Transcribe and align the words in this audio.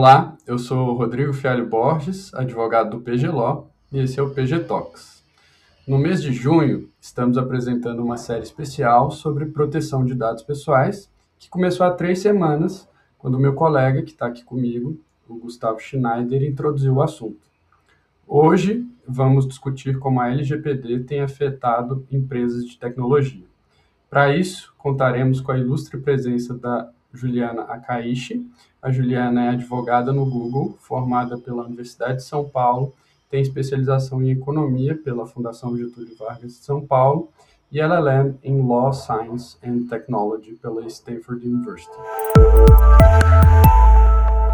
Olá, 0.00 0.34
eu 0.46 0.58
sou 0.58 0.94
Rodrigo 0.94 1.34
Fialho 1.34 1.68
Borges, 1.68 2.32
advogado 2.32 2.88
do 2.88 3.02
PG 3.02 3.28
Law, 3.28 3.70
e 3.92 3.98
esse 3.98 4.18
é 4.18 4.22
o 4.22 4.30
PG 4.30 4.60
Talks. 4.60 5.22
No 5.86 5.98
mês 5.98 6.22
de 6.22 6.32
junho, 6.32 6.88
estamos 6.98 7.36
apresentando 7.36 8.02
uma 8.02 8.16
série 8.16 8.42
especial 8.42 9.10
sobre 9.10 9.44
proteção 9.44 10.02
de 10.02 10.14
dados 10.14 10.42
pessoais, 10.42 11.10
que 11.38 11.50
começou 11.50 11.84
há 11.84 11.90
três 11.90 12.20
semanas, 12.20 12.88
quando 13.18 13.38
meu 13.38 13.52
colega, 13.52 14.00
que 14.00 14.12
está 14.12 14.28
aqui 14.28 14.42
comigo, 14.42 14.98
o 15.28 15.34
Gustavo 15.34 15.78
Schneider, 15.78 16.44
introduziu 16.44 16.94
o 16.94 17.02
assunto. 17.02 17.46
Hoje, 18.26 18.82
vamos 19.06 19.46
discutir 19.46 19.98
como 19.98 20.18
a 20.18 20.30
LGPD 20.30 21.00
tem 21.00 21.20
afetado 21.20 22.06
empresas 22.10 22.64
de 22.64 22.78
tecnologia. 22.78 23.44
Para 24.08 24.34
isso, 24.34 24.72
contaremos 24.78 25.42
com 25.42 25.52
a 25.52 25.58
ilustre 25.58 26.00
presença 26.00 26.54
da 26.54 26.90
Juliana 27.12 27.62
Akaishi. 27.62 28.46
A 28.82 28.90
Juliana 28.90 29.46
é 29.46 29.48
advogada 29.50 30.12
no 30.12 30.24
Google, 30.24 30.76
formada 30.80 31.36
pela 31.36 31.64
Universidade 31.64 32.16
de 32.16 32.24
São 32.24 32.48
Paulo, 32.48 32.94
tem 33.30 33.40
especialização 33.40 34.22
em 34.22 34.30
economia 34.30 34.96
pela 34.96 35.26
Fundação 35.26 35.76
Getúlio 35.76 36.16
Vargas 36.16 36.52
de 36.52 36.64
São 36.64 36.84
Paulo 36.84 37.30
e 37.70 37.80
LLM 37.80 38.34
em 38.42 38.60
Law, 38.66 38.92
Science 38.92 39.56
and 39.64 39.86
Technology 39.88 40.54
pela 40.54 40.84
Stanford 40.86 41.46
University. 41.46 41.96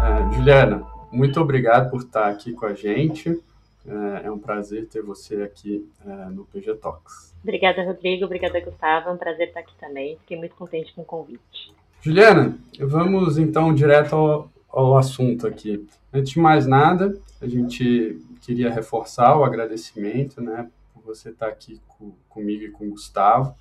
É, 0.03 0.35
Juliana, 0.35 0.85
muito 1.11 1.41
obrigado 1.41 1.89
por 1.89 2.01
estar 2.01 2.29
aqui 2.29 2.53
com 2.53 2.67
a 2.67 2.73
gente. 2.75 3.41
É, 3.87 4.27
é 4.27 4.31
um 4.31 4.37
prazer 4.37 4.87
ter 4.87 5.01
você 5.01 5.41
aqui 5.41 5.89
é, 6.05 6.29
no 6.29 6.45
PG 6.45 6.75
Talks. 6.75 7.33
Obrigada, 7.41 7.83
Rodrigo. 7.83 8.25
Obrigada, 8.25 8.59
Gustavo. 8.59 9.09
É 9.09 9.11
um 9.11 9.17
prazer 9.17 9.47
estar 9.47 9.61
aqui 9.61 9.73
também. 9.79 10.17
Fiquei 10.17 10.37
muito 10.37 10.55
contente 10.55 10.93
com 10.93 11.01
o 11.01 11.05
convite. 11.05 11.73
Juliana, 12.07 12.57
vamos 12.79 13.37
então 13.37 13.73
direto 13.73 14.15
ao, 14.15 14.49
ao 14.69 14.97
assunto 14.97 15.45
aqui. 15.45 15.85
Antes 16.13 16.31
de 16.31 16.39
mais 16.39 16.65
nada, 16.65 17.19
a 17.41 17.45
gente 17.45 18.21
queria 18.39 18.73
reforçar 18.73 19.35
o 19.35 19.43
agradecimento, 19.43 20.39
né, 20.39 20.69
por 20.93 21.03
você 21.03 21.31
estar 21.31 21.47
aqui 21.47 21.81
com, 21.85 22.13
comigo 22.29 22.63
e 22.63 22.71
com 22.71 22.87
o 22.87 22.91
Gustavo, 22.91 23.53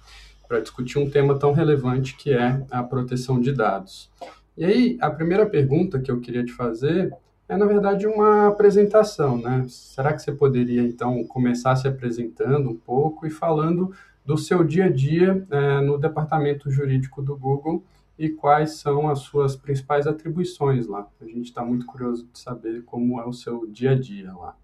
para 0.46 0.60
discutir 0.60 0.96
um 0.96 1.10
tema 1.10 1.36
tão 1.36 1.52
relevante 1.52 2.14
que 2.14 2.32
é 2.32 2.64
a 2.70 2.84
proteção 2.84 3.40
de 3.40 3.50
dados. 3.50 4.08
E 4.56 4.64
aí, 4.64 4.96
a 5.00 5.10
primeira 5.10 5.44
pergunta 5.44 5.98
que 5.98 6.08
eu 6.08 6.20
queria 6.20 6.44
te 6.44 6.52
fazer 6.52 7.12
é, 7.48 7.56
na 7.56 7.66
verdade, 7.66 8.06
uma 8.06 8.46
apresentação, 8.46 9.38
né? 9.38 9.66
Será 9.68 10.12
que 10.12 10.22
você 10.22 10.30
poderia, 10.30 10.82
então, 10.82 11.24
começar 11.24 11.74
se 11.74 11.88
apresentando 11.88 12.70
um 12.70 12.76
pouco 12.76 13.26
e 13.26 13.30
falando 13.30 13.92
do 14.24 14.38
seu 14.38 14.62
dia 14.62 14.84
a 14.84 14.88
dia 14.88 15.44
é, 15.50 15.80
no 15.80 15.98
departamento 15.98 16.70
jurídico 16.70 17.20
do 17.20 17.36
Google 17.36 17.82
e 18.18 18.30
quais 18.30 18.78
são 18.78 19.08
as 19.08 19.20
suas 19.20 19.56
principais 19.56 20.06
atribuições 20.06 20.86
lá. 20.86 21.08
A 21.20 21.24
gente 21.24 21.44
está 21.44 21.64
muito 21.64 21.86
curioso 21.86 22.26
de 22.32 22.38
saber 22.38 22.82
como 22.84 23.20
é 23.20 23.26
o 23.26 23.32
seu 23.32 23.66
dia 23.66 23.92
a 23.92 23.94
dia 23.94 24.32
lá. 24.32 24.56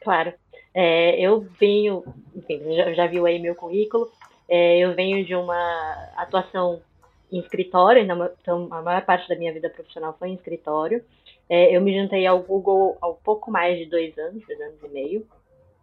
Claro. 0.00 0.32
É, 0.72 1.20
eu 1.20 1.40
venho, 1.58 2.04
enfim, 2.34 2.60
já, 2.76 2.92
já 2.92 3.06
viu 3.06 3.26
aí 3.26 3.38
meu 3.38 3.54
currículo, 3.54 4.10
é, 4.48 4.78
eu 4.78 4.94
venho 4.94 5.24
de 5.24 5.34
uma 5.34 5.56
atuação 6.16 6.82
em 7.30 7.38
escritório, 7.38 8.02
então 8.02 8.68
a 8.70 8.82
maior 8.82 9.04
parte 9.04 9.28
da 9.28 9.36
minha 9.36 9.52
vida 9.52 9.70
profissional 9.70 10.14
foi 10.18 10.28
em 10.28 10.34
escritório. 10.34 11.04
É, 11.48 11.76
eu 11.76 11.80
me 11.80 11.96
juntei 11.98 12.26
ao 12.26 12.40
Google 12.40 12.96
há 13.00 13.08
pouco 13.08 13.50
mais 13.50 13.78
de 13.78 13.86
dois 13.86 14.16
anos, 14.18 14.44
dois 14.46 14.60
anos 14.60 14.82
e 14.82 14.88
meio, 14.88 15.26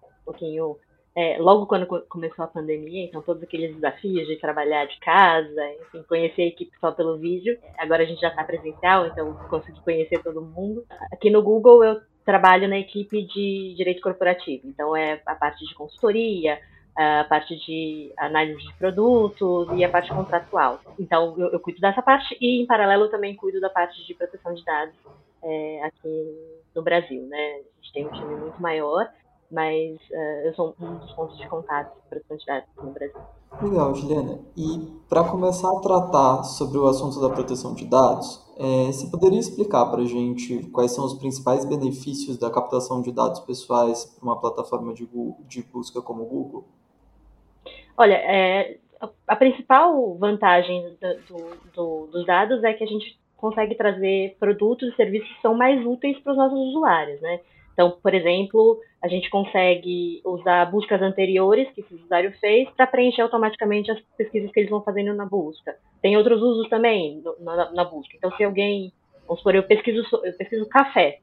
um 0.03 0.25
pouquinho 0.25 0.77
é, 1.15 1.37
logo 1.39 1.65
quando 1.65 1.85
começou 2.07 2.45
a 2.45 2.47
pandemia, 2.47 3.03
então 3.03 3.21
todos 3.21 3.43
aqueles 3.43 3.75
desafios 3.75 4.27
de 4.27 4.37
trabalhar 4.37 4.85
de 4.85 4.97
casa, 4.99 5.73
enfim, 5.81 6.03
conhecer 6.07 6.43
a 6.43 6.47
equipe 6.47 6.71
só 6.79 6.91
pelo 6.91 7.17
vídeo. 7.17 7.57
Agora 7.77 8.03
a 8.03 8.05
gente 8.05 8.21
já 8.21 8.29
está 8.29 8.43
presencial, 8.43 9.07
então 9.07 9.33
consegui 9.49 9.81
conhecer 9.81 10.23
todo 10.23 10.41
mundo. 10.41 10.85
Aqui 11.11 11.29
no 11.29 11.43
Google 11.43 11.83
eu 11.83 12.01
trabalho 12.23 12.67
na 12.67 12.77
equipe 12.77 13.23
de 13.23 13.73
direito 13.75 14.01
corporativo, 14.01 14.67
então 14.67 14.95
é 14.95 15.21
a 15.25 15.35
parte 15.35 15.65
de 15.65 15.73
consultoria, 15.75 16.59
a 16.95 17.25
parte 17.25 17.57
de 17.57 18.13
análise 18.17 18.65
de 18.65 18.73
produtos 18.75 19.67
e 19.75 19.83
a 19.83 19.89
parte 19.89 20.13
contratual. 20.13 20.79
Então 20.97 21.35
eu, 21.37 21.49
eu 21.51 21.59
cuido 21.59 21.81
dessa 21.81 22.01
parte 22.01 22.37
e 22.39 22.61
em 22.61 22.65
paralelo 22.65 23.09
também 23.09 23.35
cuido 23.35 23.59
da 23.59 23.69
parte 23.69 24.05
de 24.05 24.13
proteção 24.13 24.53
de 24.53 24.63
dados 24.63 24.95
é, 25.43 25.83
aqui 25.83 26.37
no 26.73 26.81
Brasil, 26.81 27.23
né? 27.23 27.55
A 27.55 27.81
gente 27.81 27.93
tem 27.93 28.07
um 28.07 28.11
time 28.11 28.35
muito 28.35 28.61
maior 28.61 29.09
mas 29.51 29.97
uh, 30.11 30.45
eu 30.45 30.53
sou 30.55 30.75
um 30.79 30.95
dos 30.95 31.11
pontos 31.11 31.37
de 31.37 31.47
contato 31.47 31.95
para 32.09 32.19
a 32.19 32.21
quantidade 32.23 32.65
no 32.81 32.91
Brasil. 32.91 33.19
Legal, 33.61 33.93
Juliana. 33.93 34.39
E 34.55 34.87
para 35.09 35.23
começar 35.25 35.69
a 35.69 35.79
tratar 35.81 36.43
sobre 36.43 36.77
o 36.77 36.87
assunto 36.87 37.19
da 37.19 37.29
proteção 37.29 37.75
de 37.75 37.85
dados, 37.85 38.41
é, 38.57 38.87
você 38.87 39.09
poderia 39.11 39.39
explicar 39.39 39.85
para 39.87 40.01
a 40.01 40.05
gente 40.05 40.69
quais 40.69 40.93
são 40.93 41.05
os 41.05 41.13
principais 41.15 41.65
benefícios 41.65 42.37
da 42.37 42.49
captação 42.49 43.01
de 43.01 43.11
dados 43.11 43.41
pessoais 43.41 44.05
para 44.05 44.23
uma 44.23 44.39
plataforma 44.39 44.93
de, 44.93 45.07
de 45.47 45.63
busca 45.63 46.01
como 46.01 46.23
o 46.23 46.25
Google? 46.25 46.65
Olha, 47.97 48.15
é, 48.15 48.77
a 49.27 49.35
principal 49.35 50.15
vantagem 50.15 50.97
do, 51.27 51.57
do, 51.73 52.07
dos 52.07 52.25
dados 52.25 52.63
é 52.63 52.73
que 52.73 52.83
a 52.83 52.87
gente 52.87 53.19
consegue 53.35 53.75
trazer 53.75 54.37
produtos 54.39 54.93
e 54.93 54.95
serviços 54.95 55.27
que 55.27 55.41
são 55.41 55.55
mais 55.55 55.83
úteis 55.85 56.19
para 56.19 56.31
os 56.31 56.37
nossos 56.37 56.59
usuários, 56.69 57.19
né? 57.19 57.39
Então, 57.73 57.97
por 58.01 58.13
exemplo, 58.13 58.79
a 59.01 59.07
gente 59.07 59.29
consegue 59.29 60.21
usar 60.25 60.65
buscas 60.65 61.01
anteriores 61.01 61.69
que 61.71 61.81
esse 61.81 61.93
usuário 61.95 62.31
fez 62.39 62.69
para 62.71 62.87
preencher 62.87 63.21
automaticamente 63.21 63.89
as 63.91 63.99
pesquisas 64.17 64.51
que 64.51 64.59
eles 64.59 64.69
vão 64.69 64.83
fazendo 64.83 65.13
na 65.13 65.25
busca. 65.25 65.75
Tem 66.01 66.17
outros 66.17 66.41
usos 66.41 66.69
também 66.69 67.23
na, 67.39 67.71
na 67.71 67.83
busca. 67.83 68.15
Então, 68.15 68.31
se 68.35 68.43
alguém, 68.43 68.91
vamos 69.27 69.39
supor, 69.39 69.55
eu 69.55 69.63
pesquiso, 69.63 70.03
eu 70.23 70.33
pesquiso 70.33 70.67
café 70.67 71.19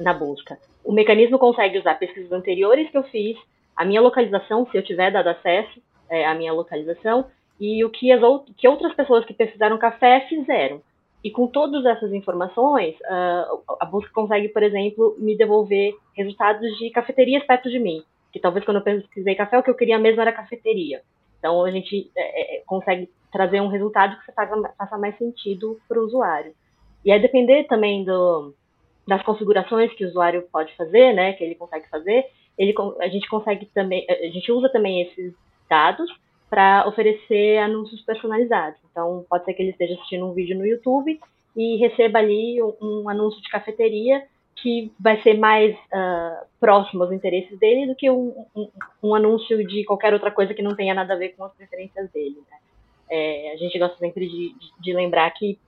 na 0.00 0.12
busca, 0.12 0.58
o 0.84 0.92
mecanismo 0.92 1.38
consegue 1.38 1.78
usar 1.78 1.98
pesquisas 1.98 2.32
anteriores 2.32 2.90
que 2.90 2.96
eu 2.96 3.02
fiz, 3.04 3.36
a 3.76 3.84
minha 3.84 4.00
localização, 4.00 4.66
se 4.70 4.76
eu 4.76 4.82
tiver 4.82 5.10
dado 5.10 5.28
acesso 5.28 5.82
é, 6.08 6.26
à 6.26 6.34
minha 6.34 6.52
localização, 6.52 7.26
e 7.60 7.84
o 7.84 7.90
que, 7.90 8.10
as, 8.10 8.20
que 8.56 8.66
outras 8.66 8.94
pessoas 8.94 9.24
que 9.24 9.34
pesquisaram 9.34 9.78
café 9.78 10.26
fizeram. 10.28 10.80
E 11.22 11.30
com 11.30 11.48
todas 11.48 11.84
essas 11.84 12.12
informações, 12.12 12.94
uh, 13.00 13.76
a 13.80 13.84
busca 13.84 14.10
consegue, 14.12 14.48
por 14.48 14.62
exemplo, 14.62 15.16
me 15.18 15.36
devolver 15.36 15.92
resultados 16.16 16.78
de 16.78 16.90
cafeterias 16.90 17.44
perto 17.44 17.68
de 17.68 17.78
mim. 17.78 18.02
Que 18.32 18.38
talvez 18.38 18.64
quando 18.64 18.76
eu 18.76 18.82
pesquisei 18.82 19.34
café, 19.34 19.58
o 19.58 19.62
que 19.62 19.70
eu 19.70 19.74
queria 19.74 19.98
mesmo 19.98 20.20
era 20.20 20.32
cafeteria. 20.32 21.02
Então 21.38 21.64
a 21.64 21.70
gente 21.70 22.10
é, 22.16 22.58
é, 22.58 22.62
consegue 22.66 23.10
trazer 23.32 23.60
um 23.60 23.68
resultado 23.68 24.18
que 24.20 24.32
faça 24.32 24.98
mais 24.98 25.16
sentido 25.18 25.78
para 25.88 26.00
o 26.00 26.04
usuário. 26.04 26.52
E 27.04 27.12
aí 27.12 27.20
depender 27.20 27.64
também 27.64 28.04
do, 28.04 28.54
das 29.06 29.22
configurações 29.22 29.92
que 29.94 30.04
o 30.04 30.08
usuário 30.08 30.46
pode 30.52 30.74
fazer, 30.76 31.14
né, 31.14 31.32
que 31.32 31.44
ele 31.44 31.54
consegue 31.54 31.88
fazer, 31.88 32.26
ele, 32.56 32.74
a 33.00 33.08
gente 33.08 33.28
consegue 33.28 33.66
também, 33.66 34.04
a 34.08 34.26
gente 34.26 34.50
usa 34.50 34.68
também 34.68 35.02
esses 35.02 35.32
dados 35.68 36.10
para 36.48 36.86
oferecer 36.88 37.58
anúncios 37.58 38.00
personalizados. 38.02 38.78
Então, 38.90 39.24
pode 39.28 39.44
ser 39.44 39.54
que 39.54 39.62
ele 39.62 39.70
esteja 39.70 39.94
assistindo 39.94 40.26
um 40.26 40.32
vídeo 40.32 40.56
no 40.56 40.66
YouTube 40.66 41.20
e 41.56 41.76
receba 41.76 42.18
ali 42.18 42.62
um, 42.62 42.74
um 42.80 43.08
anúncio 43.08 43.40
de 43.42 43.48
cafeteria 43.50 44.24
que 44.56 44.92
vai 44.98 45.20
ser 45.22 45.38
mais 45.38 45.76
uh, 45.76 46.46
próximo 46.58 47.04
aos 47.04 47.12
interesses 47.12 47.56
dele 47.58 47.86
do 47.86 47.94
que 47.94 48.10
um, 48.10 48.44
um, 48.54 48.68
um, 49.02 49.14
anúncio 49.14 49.64
de 49.66 49.84
qualquer 49.84 50.12
outra 50.12 50.30
coisa 50.30 50.52
que 50.52 50.62
não 50.62 50.74
tenha 50.74 50.94
nada 50.94 51.14
a 51.14 51.16
ver 51.16 51.30
com 51.30 51.44
as 51.44 51.52
preferências 51.52 52.10
dele. 52.10 52.42
Né? 52.50 52.58
É, 53.10 53.52
a 53.52 53.56
gente 53.56 53.78
gosta 53.78 53.96
sempre 53.98 54.26
de, 54.26 54.54
de, 54.54 54.72
de, 54.80 54.92
lembrar 54.92 55.30
que 55.30 55.58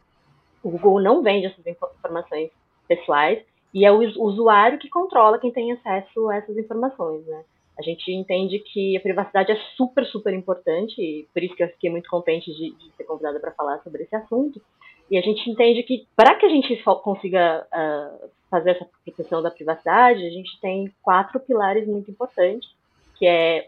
o 0.63 0.71
Google 0.71 1.01
não 1.01 1.23
vende 1.23 1.47
essas 1.47 1.65
informações 1.67 2.51
pessoais 2.89 3.41
e 3.73 3.85
é 3.85 3.93
o 3.93 4.01
usuário 4.23 4.79
que 4.79 4.89
controla 4.89 5.39
quem 5.39 5.53
tem 5.53 5.73
acesso 5.73 6.29
a 6.29 6.37
essas 6.37 6.57
informações. 6.59 7.25
Né? 7.27 7.45
A 7.81 7.83
gente 7.83 8.13
entende 8.13 8.59
que 8.59 8.95
a 8.95 9.01
privacidade 9.01 9.53
é 9.53 9.57
super, 9.75 10.05
super 10.05 10.35
importante, 10.35 11.01
e 11.01 11.27
por 11.33 11.43
isso 11.43 11.57
que 11.57 11.63
eu 11.63 11.69
fiquei 11.69 11.89
muito 11.89 12.11
contente 12.11 12.53
de, 12.53 12.73
de 12.73 12.93
ser 12.95 13.05
convidada 13.05 13.41
para 13.41 13.53
falar 13.53 13.79
sobre 13.83 14.03
esse 14.03 14.15
assunto. 14.15 14.61
E 15.11 15.17
a 15.17 15.23
gente 15.23 15.49
entende 15.49 15.83
que, 15.83 16.07
para 16.15 16.35
que 16.35 16.45
a 16.45 16.51
gente 16.51 16.77
consiga 17.03 17.67
uh, 17.73 18.29
fazer 18.51 18.73
essa 18.73 18.87
proteção 19.03 19.41
da 19.41 19.51
privacidade, 19.51 20.27
a 20.27 20.31
gente 20.31 20.61
tem 20.61 20.93
quatro 21.03 21.41
pilares 21.41 21.89
muito 21.89 22.11
importantes, 22.11 22.69
que 23.19 23.27
é 23.27 23.67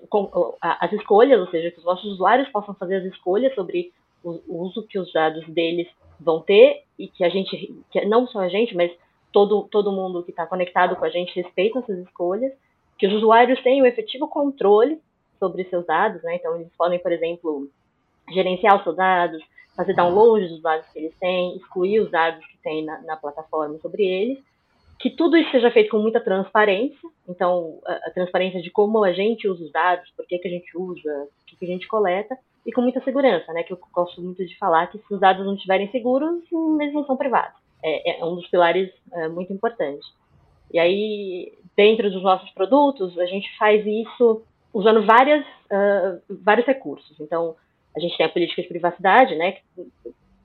as 0.60 0.92
escolhas, 0.92 1.40
ou 1.40 1.48
seja, 1.48 1.70
que 1.70 1.78
os 1.78 1.84
nossos 1.84 2.12
usuários 2.12 2.50
possam 2.50 2.74
fazer 2.74 2.96
as 2.96 3.04
escolhas 3.04 3.54
sobre 3.54 3.94
o 4.22 4.62
uso 4.62 4.86
que 4.86 4.98
os 4.98 5.10
dados 5.10 5.46
deles 5.48 5.88
vão 6.20 6.42
ter 6.42 6.82
e 6.98 7.08
que 7.08 7.24
a 7.24 7.30
gente, 7.30 7.82
que 7.90 8.04
não 8.04 8.26
só 8.26 8.40
a 8.40 8.48
gente, 8.48 8.76
mas 8.76 8.92
todo, 9.32 9.66
todo 9.70 9.90
mundo 9.90 10.22
que 10.22 10.32
está 10.32 10.46
conectado 10.46 10.96
com 10.96 11.04
a 11.06 11.08
gente 11.08 11.34
respeita 11.34 11.78
essas 11.78 11.98
escolhas 11.98 12.52
que 13.02 13.08
os 13.08 13.14
usuários 13.14 13.60
tenham 13.64 13.84
efetivo 13.84 14.28
controle 14.28 15.00
sobre 15.36 15.64
seus 15.64 15.84
dados, 15.84 16.22
né? 16.22 16.36
Então, 16.36 16.54
eles 16.54 16.70
podem, 16.78 17.00
por 17.00 17.10
exemplo, 17.10 17.68
gerenciar 18.32 18.76
os 18.76 18.84
seus 18.84 18.94
dados, 18.94 19.42
fazer 19.76 19.92
download 19.92 20.46
dos 20.46 20.62
dados 20.62 20.86
que 20.92 21.00
eles 21.00 21.12
têm, 21.18 21.56
excluir 21.56 21.98
os 21.98 22.12
dados 22.12 22.46
que 22.46 22.56
tem 22.58 22.84
na, 22.84 23.02
na 23.02 23.16
plataforma 23.16 23.76
sobre 23.78 24.04
eles, 24.04 24.38
que 25.00 25.10
tudo 25.10 25.36
isso 25.36 25.50
seja 25.50 25.68
feito 25.72 25.90
com 25.90 25.98
muita 25.98 26.20
transparência, 26.20 27.10
então, 27.28 27.80
a, 27.84 27.92
a 28.06 28.10
transparência 28.12 28.62
de 28.62 28.70
como 28.70 29.02
a 29.02 29.12
gente 29.12 29.48
usa 29.48 29.64
os 29.64 29.72
dados, 29.72 30.08
por 30.16 30.24
que, 30.24 30.38
que 30.38 30.46
a 30.46 30.52
gente 30.52 30.78
usa, 30.78 31.24
o 31.24 31.44
que, 31.44 31.56
que 31.56 31.64
a 31.64 31.68
gente 31.68 31.88
coleta, 31.88 32.38
e 32.64 32.70
com 32.70 32.82
muita 32.82 33.02
segurança, 33.02 33.52
né? 33.52 33.64
Que 33.64 33.72
eu 33.72 33.80
gosto 33.92 34.22
muito 34.22 34.46
de 34.46 34.56
falar 34.58 34.86
que 34.86 34.98
se 34.98 35.12
os 35.12 35.18
dados 35.18 35.44
não 35.44 35.54
estiverem 35.54 35.90
seguros, 35.90 36.40
eles 36.80 36.94
não 36.94 37.04
são 37.04 37.16
privados. 37.16 37.60
é, 37.82 38.20
é 38.20 38.24
um 38.24 38.36
dos 38.36 38.46
pilares 38.46 38.92
é, 39.12 39.26
muito 39.26 39.52
importantes. 39.52 40.06
E 40.72 40.78
aí, 40.78 41.52
dentro 41.76 42.10
dos 42.10 42.22
nossos 42.22 42.50
produtos, 42.50 43.18
a 43.18 43.26
gente 43.26 43.48
faz 43.56 43.84
isso 43.86 44.42
usando 44.72 45.04
várias, 45.04 45.44
uh, 45.44 46.20
vários 46.42 46.66
recursos. 46.66 47.18
Então, 47.20 47.54
a 47.94 48.00
gente 48.00 48.16
tem 48.16 48.26
a 48.26 48.28
política 48.28 48.62
de 48.62 48.68
privacidade, 48.68 49.34
né, 49.34 49.52
que 49.52 49.62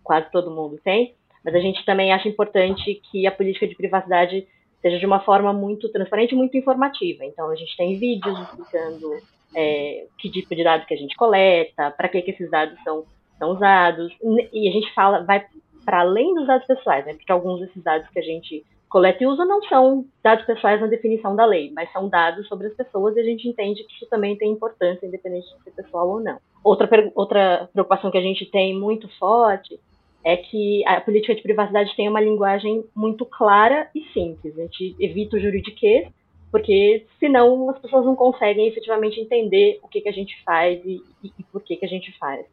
quase 0.03 0.29
todo 0.31 0.51
mundo 0.51 0.79
tem, 0.83 1.13
mas 1.44 1.56
a 1.56 1.59
gente 1.59 1.83
também 1.85 2.12
acha 2.12 2.27
importante 2.27 3.01
que 3.09 3.25
a 3.25 3.31
política 3.31 3.68
de 3.68 3.75
privacidade 3.75 4.47
seja 4.81 5.00
de 5.00 5.06
uma 5.06 5.21
forma 5.21 5.53
muito 5.53 5.89
transparente 5.89 6.33
e 6.33 6.35
muito 6.35 6.57
informativa. 6.57 7.25
Então, 7.25 7.50
a 7.50 7.56
gente 7.56 7.75
tem 7.75 7.97
vídeos 7.97 8.39
explicando 8.39 9.12
é, 9.56 10.06
que 10.18 10.30
tipo 10.30 10.53
de 10.56 10.63
dados 10.63 10.85
que 10.85 10.94
a 10.94 10.97
gente 10.97 11.15
coleta, 11.15 11.91
para 11.91 12.09
que, 12.09 12.21
que 12.21 12.31
esses 12.31 12.50
dados 12.50 12.77
são, 12.83 13.06
são 13.39 13.51
usados, 13.51 14.13
e 14.53 14.68
a 14.68 14.71
gente 14.71 14.94
fala, 14.94 15.23
vai 15.23 15.45
para 15.85 16.01
além 16.01 16.33
dos 16.35 16.47
dados 16.47 16.68
pessoais, 16.68 17.06
né, 17.06 17.13
porque 17.13 17.31
alguns 17.31 17.62
desses 17.62 17.81
dados 17.81 18.09
que 18.09 18.19
a 18.19 18.23
gente 18.23 18.65
coleta 18.89 19.23
e 19.23 19.27
usa 19.27 19.45
não 19.45 19.61
são 19.63 20.05
dados 20.23 20.45
pessoais 20.45 20.79
na 20.79 20.87
definição 20.87 21.35
da 21.35 21.45
lei, 21.45 21.71
mas 21.75 21.91
são 21.91 22.09
dados 22.09 22.47
sobre 22.47 22.67
as 22.67 22.73
pessoas 22.73 23.15
e 23.15 23.19
a 23.19 23.23
gente 23.23 23.47
entende 23.47 23.83
que 23.83 23.93
isso 23.95 24.07
também 24.09 24.35
tem 24.35 24.51
importância, 24.51 25.05
independente 25.05 25.47
de 25.47 25.63
ser 25.63 25.71
pessoal 25.71 26.09
ou 26.09 26.19
não. 26.19 26.37
Outra, 26.63 27.11
outra 27.15 27.69
preocupação 27.71 28.11
que 28.11 28.17
a 28.17 28.21
gente 28.21 28.45
tem 28.45 28.77
muito 28.77 29.07
forte 29.17 29.79
é 30.23 30.35
que 30.35 30.85
a 30.85 30.99
política 30.99 31.35
de 31.35 31.41
privacidade 31.41 31.95
tem 31.95 32.09
uma 32.09 32.19
linguagem 32.19 32.83
muito 32.95 33.25
clara 33.25 33.89
e 33.95 34.03
simples. 34.11 34.57
A 34.57 34.63
gente 34.63 34.95
evita 34.99 35.37
o 35.37 35.39
juridiquês, 35.39 36.09
porque 36.51 37.05
senão 37.19 37.69
as 37.69 37.79
pessoas 37.79 38.05
não 38.05 38.15
conseguem 38.15 38.67
efetivamente 38.67 39.19
entender 39.19 39.79
o 39.83 39.87
que, 39.87 40.01
que 40.01 40.09
a 40.09 40.13
gente 40.13 40.35
faz 40.43 40.83
e, 40.83 41.01
e, 41.23 41.31
e 41.39 41.43
por 41.43 41.61
que, 41.61 41.77
que 41.77 41.85
a 41.85 41.89
gente 41.89 42.11
faz. 42.17 42.45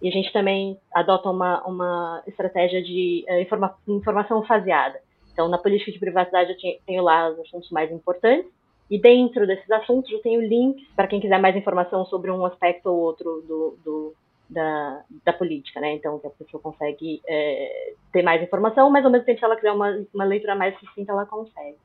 E 0.00 0.08
a 0.08 0.10
gente 0.10 0.32
também 0.32 0.78
adota 0.94 1.28
uma, 1.28 1.62
uma 1.66 2.22
estratégia 2.26 2.82
de 2.82 3.24
uh, 3.28 3.40
informa 3.40 3.76
informação 3.86 4.42
faseada. 4.44 4.98
Então, 5.40 5.48
na 5.48 5.56
política 5.56 5.90
de 5.90 5.98
privacidade, 5.98 6.52
eu 6.52 6.78
tenho 6.84 7.02
lá 7.02 7.30
os 7.30 7.40
assuntos 7.40 7.70
mais 7.70 7.90
importantes, 7.90 8.52
e 8.90 9.00
dentro 9.00 9.46
desses 9.46 9.70
assuntos 9.70 10.12
eu 10.12 10.20
tenho 10.20 10.42
links 10.42 10.86
para 10.94 11.06
quem 11.06 11.18
quiser 11.18 11.40
mais 11.40 11.56
informação 11.56 12.04
sobre 12.04 12.30
um 12.30 12.44
aspecto 12.44 12.90
ou 12.90 12.98
outro 12.98 13.42
do, 13.48 13.78
do 13.82 14.14
da, 14.50 15.02
da, 15.24 15.32
política, 15.32 15.80
né? 15.80 15.94
Então, 15.94 16.18
que 16.18 16.26
a 16.26 16.30
pessoa 16.30 16.62
consegue 16.62 17.22
é, 17.26 17.94
ter 18.12 18.20
mais 18.20 18.42
informação, 18.42 18.90
mas 18.90 19.02
ao 19.02 19.10
mesmo 19.10 19.24
tempo, 19.24 19.38
se 19.38 19.44
ela 19.46 19.56
quiser 19.56 19.72
uma, 19.72 20.04
uma 20.12 20.24
leitura 20.24 20.54
mais 20.54 20.78
sucinta, 20.78 21.12
ela 21.12 21.24
consegue. 21.24 21.78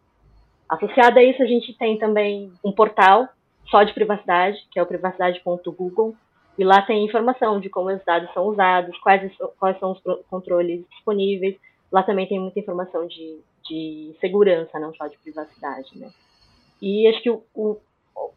Associado 0.68 1.18
a 1.18 1.24
isso, 1.24 1.42
a 1.42 1.46
gente 1.46 1.72
tem 1.78 1.98
também 1.98 2.52
um 2.62 2.74
portal 2.74 3.30
só 3.68 3.84
de 3.84 3.94
privacidade, 3.94 4.57
que 4.69 4.78
é 4.78 4.84
o 4.84 4.86
privacidade.google, 4.86 6.13
e 6.57 6.63
lá 6.66 6.81
tem 6.81 7.06
informação 7.06 7.62
de 7.62 7.69
como 7.69 7.90
os 7.90 8.04
dados 8.04 8.34
são 8.34 8.48
usados, 8.48 8.98
quais, 8.98 9.31
quais 9.57 9.80
são 9.80 9.94
os 9.94 10.02
controles 10.30 10.84
disponíveis, 10.90 11.56
Lá 11.92 12.04
também 12.04 12.28
tem 12.28 12.40
muita 12.40 12.60
informação 12.60 13.08
de, 13.08 13.40
de 13.68 14.16
segurança, 14.20 14.80
não 14.80 14.94
só 14.94 15.08
de 15.08 15.18
privacidade, 15.20 15.98
né? 15.98 16.10
E 16.82 17.08
acho 17.08 17.22
que 17.22 17.30
o, 17.30 17.44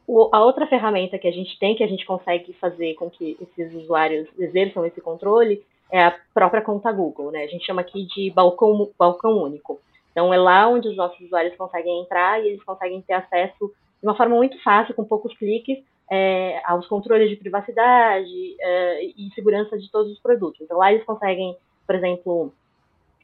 o, 0.07 0.29
a 0.33 0.45
outra 0.45 0.67
ferramenta 0.67 1.19
que 1.19 1.29
a 1.29 1.33
gente 1.33 1.59
tem, 1.59 1.75
que 1.75 1.85
a 1.85 1.89
gente 1.89 2.07
consegue 2.07 2.53
fazer 2.55 2.95
com 2.95 3.11
que 3.11 3.37
esses 3.41 3.75
usuários 3.75 4.29
exerçam 4.39 4.85
esse 4.85 5.01
controle, 5.01 5.65
é 5.91 6.05
a 6.05 6.19
própria 6.35 6.63
conta 6.63 6.93
Google, 6.93 7.31
né? 7.31 7.45
A 7.45 7.47
gente 7.47 7.65
chama 7.65 7.81
aqui 7.81 8.07
de 8.07 8.31
balcão, 8.31 8.91
balcão 8.99 9.43
único. 9.43 9.81
Então, 10.11 10.33
é 10.33 10.37
lá 10.37 10.69
onde 10.69 10.89
os 10.89 10.97
nossos 10.97 11.21
usuários 11.21 11.57
conseguem 11.57 12.01
entrar 12.01 12.43
e 12.43 12.49
eles 12.49 12.65
conseguem 12.65 13.01
ter 13.03 13.15
acesso 13.15 13.73
de 14.01 14.07
uma 14.07 14.17
forma 14.17 14.37
muito 14.37 14.61
fácil, 14.63 14.95
com 14.95 15.05
poucos 15.05 15.37
cliques, 15.37 15.79
é, 16.11 16.61
aos 16.65 16.87
controles 16.87 17.29
de 17.29 17.37
privacidade 17.37 18.57
é, 18.61 19.05
e 19.05 19.31
segurança 19.35 19.79
de 19.79 19.91
todos 19.91 20.13
os 20.13 20.21
produtos. 20.21 20.61
Então, 20.61 20.79
lá 20.79 20.93
eles 20.93 21.05
conseguem, 21.05 21.57
por 21.87 21.95
exemplo, 21.95 22.53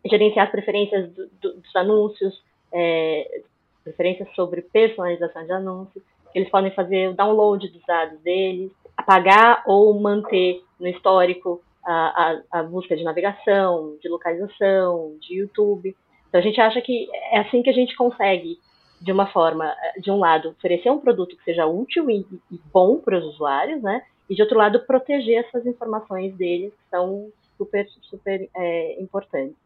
gerenciar 0.05 0.47
as 0.47 0.53
preferências 0.53 1.11
do, 1.12 1.29
do, 1.41 1.61
dos 1.61 1.77
anúncios, 1.77 2.43
é, 2.73 3.43
preferências 3.83 4.29
sobre 4.35 4.62
personalização 4.62 5.45
de 5.45 5.53
anúncios. 5.53 6.03
Eles 6.35 6.51
podem 6.51 6.73
fazer 6.73 7.11
o 7.11 7.15
download 7.15 7.69
dos 7.69 7.83
dados 7.87 8.19
deles, 8.21 8.73
apagar 8.97 9.62
ou 9.67 9.99
manter 10.01 10.62
no 10.81 10.89
histórico 10.89 11.62
a, 11.85 12.41
a, 12.53 12.61
a 12.61 12.62
busca 12.62 12.97
de 12.97 13.05
navegação, 13.05 13.97
de 14.03 14.09
localização, 14.09 15.17
de 15.21 15.39
YouTube. 15.39 15.95
Então 16.29 16.41
a 16.41 16.43
gente 16.45 16.61
acha 16.61 16.81
que 16.81 17.09
é 17.31 17.39
assim 17.39 17.62
que 17.62 17.71
a 17.71 17.75
gente 17.75 17.95
consegue, 17.95 18.59
de 19.01 19.12
uma 19.12 19.27
forma, 19.27 19.73
de 20.01 20.11
um 20.11 20.19
lado, 20.19 20.51
oferecer 20.51 20.91
um 20.91 20.99
produto 20.99 21.37
que 21.37 21.45
seja 21.45 21.67
útil 21.67 22.11
e, 22.11 22.27
e 22.51 22.59
bom 22.73 22.99
para 22.99 23.19
os 23.19 23.25
usuários, 23.25 23.83
né? 23.83 24.03
E 24.29 24.35
de 24.35 24.43
outro 24.43 24.59
lado, 24.59 24.81
proteger 24.87 25.45
essas 25.45 25.67
informações 25.67 26.35
deles, 26.37 26.73
que 26.73 26.91
são 26.91 27.31
super, 27.56 27.87
super 28.03 28.49
é, 28.56 29.01
importantes. 29.01 29.63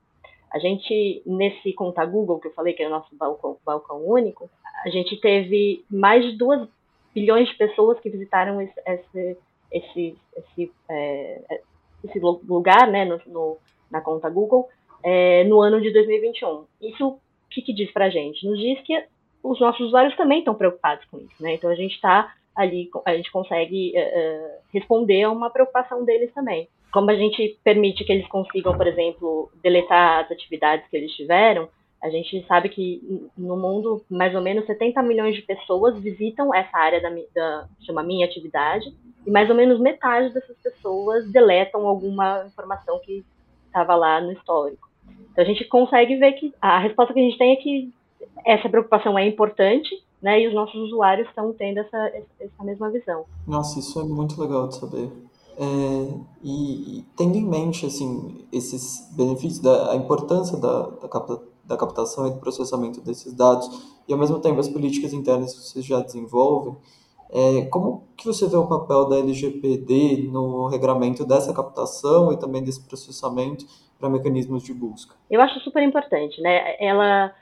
A 0.52 0.58
gente, 0.58 1.22
nesse 1.26 1.72
conta 1.72 2.04
Google, 2.04 2.38
que 2.38 2.48
eu 2.48 2.54
falei 2.54 2.72
que 2.72 2.82
é 2.82 2.86
o 2.86 2.90
nosso 2.90 3.14
balcão, 3.14 3.56
balcão 3.64 4.06
único, 4.06 4.48
a 4.84 4.88
gente 4.88 5.20
teve 5.20 5.84
mais 5.90 6.24
de 6.24 6.36
2 6.36 6.68
bilhões 7.14 7.48
de 7.48 7.56
pessoas 7.56 7.98
que 8.00 8.10
visitaram 8.10 8.60
esse, 8.60 8.80
esse, 8.86 9.38
esse, 9.72 10.18
esse, 10.36 10.72
é, 10.88 11.60
esse 12.04 12.18
lugar 12.18 12.90
né, 12.90 13.04
no, 13.04 13.20
no, 13.26 13.58
na 13.90 14.00
conta 14.00 14.30
Google 14.30 14.68
é, 15.02 15.44
no 15.44 15.60
ano 15.60 15.80
de 15.80 15.92
2021. 15.92 16.64
Isso 16.80 17.18
o 17.48 17.50
que, 17.50 17.62
que 17.62 17.72
diz 17.72 17.90
para 17.92 18.06
a 18.06 18.10
gente? 18.10 18.46
Nos 18.46 18.58
diz 18.58 18.80
que 18.82 19.04
os 19.42 19.58
nossos 19.58 19.86
usuários 19.86 20.14
também 20.16 20.40
estão 20.40 20.54
preocupados 20.54 21.04
com 21.06 21.18
isso. 21.18 21.42
Né? 21.42 21.54
Então 21.54 21.70
a 21.70 21.74
gente 21.74 21.94
está 21.94 22.34
ali, 22.58 22.90
a 23.06 23.14
gente 23.14 23.30
consegue 23.30 23.94
uh, 23.96 24.58
responder 24.72 25.22
a 25.22 25.30
uma 25.30 25.50
preocupação 25.50 26.04
deles 26.04 26.32
também 26.34 26.68
como 26.92 27.10
a 27.10 27.14
gente 27.14 27.58
permite 27.62 28.04
que 28.04 28.12
eles 28.12 28.26
consigam, 28.28 28.76
por 28.76 28.86
exemplo, 28.86 29.50
deletar 29.62 30.24
as 30.24 30.30
atividades 30.30 30.88
que 30.88 30.96
eles 30.96 31.12
tiveram, 31.12 31.68
a 32.02 32.08
gente 32.10 32.44
sabe 32.46 32.68
que 32.68 33.28
no 33.36 33.56
mundo 33.56 34.04
mais 34.08 34.34
ou 34.34 34.40
menos 34.40 34.66
70 34.66 35.02
milhões 35.02 35.34
de 35.34 35.42
pessoas 35.42 35.98
visitam 35.98 36.54
essa 36.54 36.76
área 36.78 37.00
da, 37.00 37.10
da 37.34 37.68
chama 37.84 38.04
minha 38.04 38.24
atividade 38.24 38.86
e 39.26 39.30
mais 39.30 39.50
ou 39.50 39.56
menos 39.56 39.80
metade 39.80 40.32
dessas 40.32 40.56
pessoas 40.58 41.30
deletam 41.30 41.86
alguma 41.86 42.44
informação 42.46 43.00
que 43.00 43.24
estava 43.66 43.96
lá 43.96 44.20
no 44.20 44.32
histórico. 44.32 44.88
Então 45.32 45.42
a 45.42 45.46
gente 45.46 45.64
consegue 45.64 46.16
ver 46.16 46.32
que 46.34 46.54
a 46.60 46.78
resposta 46.78 47.12
que 47.12 47.20
a 47.20 47.22
gente 47.24 47.38
tem 47.38 47.52
é 47.52 47.56
que 47.56 47.92
essa 48.46 48.68
preocupação 48.68 49.18
é 49.18 49.26
importante, 49.26 49.90
né? 50.20 50.40
E 50.40 50.48
os 50.48 50.54
nossos 50.54 50.74
usuários 50.74 51.28
estão 51.28 51.52
tendo 51.52 51.78
essa, 51.78 52.12
essa 52.40 52.64
mesma 52.64 52.90
visão. 52.90 53.24
Nossa, 53.46 53.78
isso 53.78 54.00
é 54.00 54.04
muito 54.04 54.40
legal 54.40 54.68
de 54.68 54.76
saber. 54.76 55.10
É, 55.60 55.64
e, 56.42 56.98
e, 56.98 57.02
tendo 57.16 57.36
em 57.36 57.44
mente 57.44 57.84
assim 57.84 58.46
esses 58.52 59.12
benefícios, 59.16 59.58
da, 59.58 59.90
a 59.90 59.96
importância 59.96 60.56
da, 60.56 60.82
da, 60.82 61.08
capta, 61.08 61.40
da 61.64 61.76
captação 61.76 62.28
e 62.28 62.30
do 62.30 62.38
processamento 62.38 63.00
desses 63.00 63.34
dados 63.34 63.68
e 64.06 64.12
ao 64.12 64.18
mesmo 64.18 64.38
tempo 64.38 64.60
as 64.60 64.68
políticas 64.68 65.12
internas 65.12 65.52
que 65.52 65.60
vocês 65.60 65.84
já 65.84 65.98
desenvolvem, 65.98 66.76
é, 67.30 67.66
como 67.66 68.04
que 68.16 68.24
você 68.24 68.46
vê 68.46 68.56
o 68.56 68.66
papel 68.66 69.08
da 69.08 69.18
LGPD 69.18 70.28
no 70.32 70.66
regramento 70.68 71.26
dessa 71.26 71.52
captação 71.52 72.32
e 72.32 72.38
também 72.38 72.62
desse 72.62 72.86
processamento 72.86 73.66
para 73.98 74.08
mecanismos 74.08 74.62
de 74.62 74.72
busca? 74.72 75.14
Eu 75.30 75.40
acho 75.40 75.58
super 75.60 75.82
importante, 75.82 76.40
né? 76.40 76.76
Ela, 76.80 77.34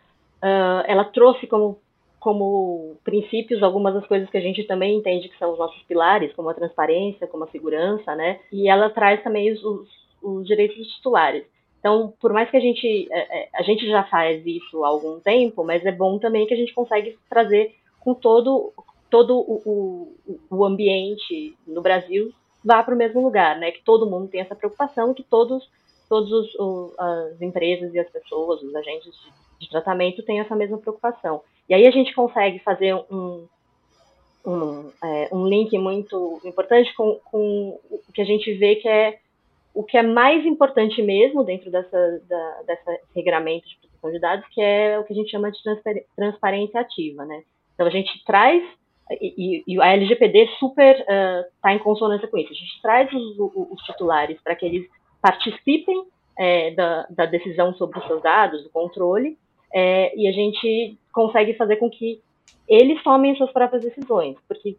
uh, 0.42 0.83
ela 0.87 1.04
trouxe 1.04 1.47
como 1.47 1.78
como 2.18 2.96
princípios 3.04 3.62
algumas 3.62 3.94
das 3.94 4.06
coisas 4.06 4.28
que 4.28 4.37
a 4.37 4.40
gente 4.40 4.64
também 4.64 4.96
entende 4.96 5.28
que 5.28 5.38
são 5.38 5.52
os 5.52 5.58
nossos 5.58 5.82
pilares, 5.82 6.32
como 6.35 6.49
a 6.49 6.54
transparência, 6.54 7.26
como 7.26 7.44
a 7.44 7.49
segurança, 7.49 8.14
né? 8.14 8.40
E 8.52 8.68
ela 8.68 8.90
traz 8.90 9.23
também 9.23 9.52
os, 9.52 9.62
os, 9.64 9.88
os 10.23 10.46
direitos 10.46 10.76
dos 10.76 10.88
titulares. 10.94 11.44
Então, 11.78 12.12
por 12.20 12.32
mais 12.32 12.50
que 12.50 12.56
a 12.56 12.61
gente 12.61 13.06
é, 13.12 13.42
é, 13.42 13.49
a 13.54 13.62
gente 13.62 13.87
já 13.87 14.02
faz 14.04 14.44
isso 14.44 14.85
há 14.85 14.88
algum 14.88 15.20
tempo, 15.20 15.62
mas 15.62 15.85
é 15.85 15.92
bom 15.92 16.18
também 16.18 16.46
que 16.46 16.54
a 16.54 16.56
gente 16.56 16.75
consegue 16.75 17.16
trazer 17.28 17.75
com 18.00 18.14
todo 18.14 18.73
todo 19.08 19.38
o, 19.38 19.62
o, 19.64 20.38
o 20.50 20.64
ambiente 20.64 21.56
no 21.66 21.80
Brasil 21.80 22.32
vá 22.64 22.82
para 22.82 22.94
o 22.94 22.99
mesmo 22.99 23.23
lugar, 23.23 23.56
né? 23.56 23.70
Que 23.70 23.85
todo 23.85 24.11
mundo 24.11 24.28
tem 24.28 24.40
essa 24.40 24.56
preocupação, 24.56 25.14
que 25.14 25.23
todos 25.23 25.68
todos 26.08 26.32
os, 26.32 26.54
os, 26.54 26.99
as 26.99 27.40
empresas 27.40 27.92
e 27.94 27.99
as 27.99 28.08
pessoas, 28.11 28.62
os 28.62 28.75
agentes 28.75 29.12
de, 29.61 29.69
tratamento 29.69 30.23
têm 30.23 30.41
essa 30.41 30.55
mesma 30.55 30.79
preocupação. 30.79 31.43
E 31.69 31.75
aí 31.75 31.87
a 31.87 31.91
gente 31.91 32.15
consegue 32.15 32.59
fazer 32.61 32.95
um, 32.95 33.47
um, 34.45 34.91
é, 35.03 35.29
um 35.33 35.47
link 35.47 35.77
muito 35.79 36.41
importante 36.45 36.95
com, 36.95 37.19
com 37.25 37.79
o 37.91 38.13
que 38.13 38.23
a 38.23 38.25
gente 38.25 38.53
vê 38.55 38.77
que 38.77 38.89
é 38.89 39.19
o 39.75 39.83
que 39.83 39.99
é 39.99 40.03
mais 40.03 40.47
importante 40.47 41.03
mesmo 41.03 41.45
dentro 41.45 41.71
dessa, 41.71 42.23
da, 42.27 42.63
dessa 42.67 42.99
regramento 43.15 43.69
de 43.69 43.77
proteção 43.77 44.11
de 44.11 44.19
dados, 44.19 44.47
que 44.49 44.61
é 44.61 44.99
o 44.99 45.05
que 45.05 45.13
a 45.13 45.17
gente 45.17 45.31
chama 45.31 45.51
de 45.51 45.59
transparência 46.17 46.81
ativa, 46.81 47.27
né? 47.27 47.43
Então 47.75 47.87
a 47.87 47.91
gente 47.91 48.25
traz 48.25 48.63
e, 49.11 49.63
e 49.67 49.81
a 49.81 49.93
LGPD 49.93 50.49
super 50.59 50.99
está 50.99 51.69
uh, 51.69 51.75
em 51.75 51.79
consonância 51.79 52.27
com 52.27 52.39
isso. 52.39 52.51
A 52.51 52.57
gente 52.57 52.83
traz 52.83 53.13
os, 53.13 53.39
os 53.39 53.83
titulares 53.83 54.41
para 54.43 54.57
que 54.57 54.67
eles 54.67 54.89
participem 55.21 56.07
é, 56.39 56.71
da, 56.73 57.07
da, 57.11 57.27
decisão 57.27 57.75
sobre 57.75 57.99
os 57.99 58.07
seus 58.07 58.23
dados, 58.23 58.63
do 58.63 58.71
controle, 58.71 59.39
é, 59.78 60.16
e 60.16 60.26
a 60.26 60.33
gente 60.33 60.97
consegue 61.12 61.52
fazer 61.52 61.76
com 61.76 61.90
que 61.90 62.18
eles 62.66 63.02
tomem 63.02 63.37
suas 63.37 63.52
próprias 63.52 63.83
decisões, 63.83 64.35
porque 64.49 64.75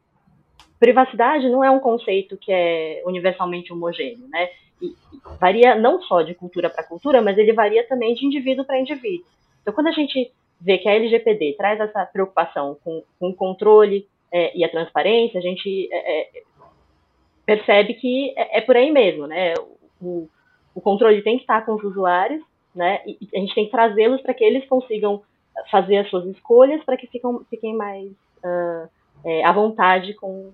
privacidade 0.80 1.48
não 1.50 1.64
é 1.64 1.70
um 1.70 1.80
conceito 1.80 2.36
que 2.36 2.52
é 2.52 3.04
universalmente 3.06 3.72
homogêneo, 3.72 4.28
né? 4.28 4.50
e, 4.82 4.96
varia 5.40 5.76
não 5.76 6.02
só 6.02 6.24
de 6.24 6.34
cultura 6.34 6.68
para 6.68 6.84
cultura, 6.84 7.22
mas 7.22 7.38
ele 7.38 7.54
varia 7.54 7.88
também 7.88 8.16
de 8.16 8.26
indivíduo 8.26 8.66
para 8.66 8.80
indivíduo. 8.80 9.28
Então, 9.62 9.72
quando 9.72 9.88
a 9.88 9.92
gente 9.92 10.32
vê 10.60 10.80
que 10.80 10.90
a 10.90 10.96
LGPD 10.96 11.54
traz 11.54 11.80
essa 11.80 12.04
preocupação 12.08 12.76
com, 12.84 13.04
o 13.20 13.34
controle 13.36 14.08
é, 14.32 14.58
e 14.58 14.64
a 14.64 14.70
transparência, 14.70 15.40
a 15.40 15.44
gente 15.44 15.88
é, 15.92 16.22
é 16.22 16.44
percebe 17.46 17.94
que 17.94 18.34
é, 18.36 18.58
é, 18.58 18.62
por 18.62 18.76
aí 18.76 18.92
mesmo, 18.92 19.28
né? 19.28 19.54
O, 20.02 20.28
o 20.74 20.82
controle 20.82 21.22
tem 21.22 21.38
que 21.38 21.44
estar 21.44 21.64
com 21.66 21.76
os 21.76 21.84
usuários, 21.84 22.42
né? 22.78 23.02
E 23.06 23.18
a 23.36 23.40
gente 23.40 23.54
tem 23.54 23.66
que 23.66 23.72
trazê-los 23.72 24.22
para 24.22 24.34
que 24.34 24.44
eles 24.44 24.66
consigam 24.68 25.22
fazer 25.70 25.98
as 25.98 26.10
suas 26.10 26.26
escolhas 26.28 26.84
para 26.84 26.96
que 26.96 27.08
fiquem, 27.08 27.40
fiquem 27.50 27.76
mais 27.76 28.10
uh, 28.12 28.88
é, 29.26 29.44
à 29.44 29.52
vontade 29.52 30.14
com 30.14 30.52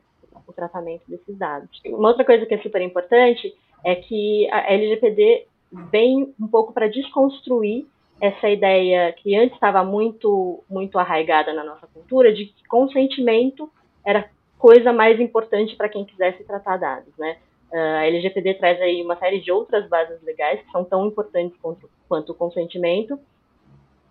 o 0.48 0.54
tratamento 0.54 1.04
desses 1.08 1.38
dados. 1.38 1.70
Uma 1.86 2.10
outra 2.10 2.26
coisa 2.26 2.46
que 2.46 2.54
é 2.54 2.58
super 2.60 2.82
importante 2.82 3.54
é 3.84 3.96
que 3.96 4.50
a 4.52 4.74
LGPD 4.74 5.46
vem 5.92 6.34
um 6.40 6.48
pouco 6.48 6.74
para 6.74 6.88
desconstruir 6.88 7.86
essa 8.22 8.50
ideia 8.50 9.12
que 9.12 9.36
antes 9.36 9.56
estava 9.56 9.84
muito 9.84 10.64
muito 10.70 10.98
arraigada 10.98 11.52
na 11.54 11.64
nossa 11.64 11.88
cultura 11.88 12.32
de 12.32 12.46
que 12.46 12.68
consentimento 12.68 13.70
era 14.06 14.30
coisa 14.58 14.94
mais 14.94 15.20
importante 15.20 15.76
para 15.76 15.90
quem 15.90 16.06
quisesse 16.06 16.44
tratar 16.44 16.78
dados, 16.78 17.14
né? 17.18 17.38
Uh, 17.74 17.98
a 17.98 18.06
LGPD 18.06 18.54
traz 18.54 18.80
aí 18.80 19.02
uma 19.02 19.18
série 19.18 19.40
de 19.40 19.52
outras 19.52 19.90
bases 19.90 20.22
legais 20.22 20.62
que 20.62 20.72
são 20.72 20.86
tão 20.86 21.08
importantes 21.08 21.58
quanto, 21.60 21.90
quanto 22.08 22.32
o 22.32 22.36
consentimento 22.36 23.20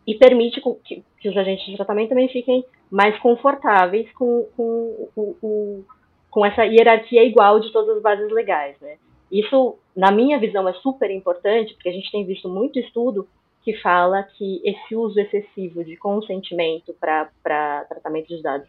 e 0.05 0.17
permite 0.17 0.61
que, 0.85 1.05
que, 1.21 1.29
os 1.29 1.37
agentes 1.37 1.65
de 1.67 1.77
tratamento 1.77 2.09
também 2.09 2.29
fiquem 2.29 2.65
mais 2.91 3.17
confortáveis 3.21 4.11
com, 4.15 4.49
com, 4.57 5.09
com, 5.41 5.85
com 6.29 6.45
essa 6.45 6.65
hierarquia 6.65 7.23
igual 7.23 7.61
de 7.61 7.71
todas 7.73 7.97
as 7.97 8.03
bases 8.03 8.33
legais, 8.33 8.77
né? 8.81 8.97
Isso, 9.31 9.79
na 9.97 10.11
minha 10.11 10.41
visão, 10.41 10.69
é 10.69 10.73
super 10.75 11.09
importante, 11.11 11.73
porque 11.75 11.89
a 11.89 11.93
gente 11.93 12.11
tem 12.11 12.27
visto 12.27 12.49
muito 12.49 12.81
estudo 12.81 13.29
que 13.63 13.75
fala 13.75 14.25
que 14.25 14.61
esse 14.65 14.97
uso 14.97 15.21
excessivo 15.21 15.85
de 15.85 15.97
consentimento 15.97 16.93
para 17.01 17.87
tratamento 17.89 18.27
de 18.27 18.43
dados 18.43 18.69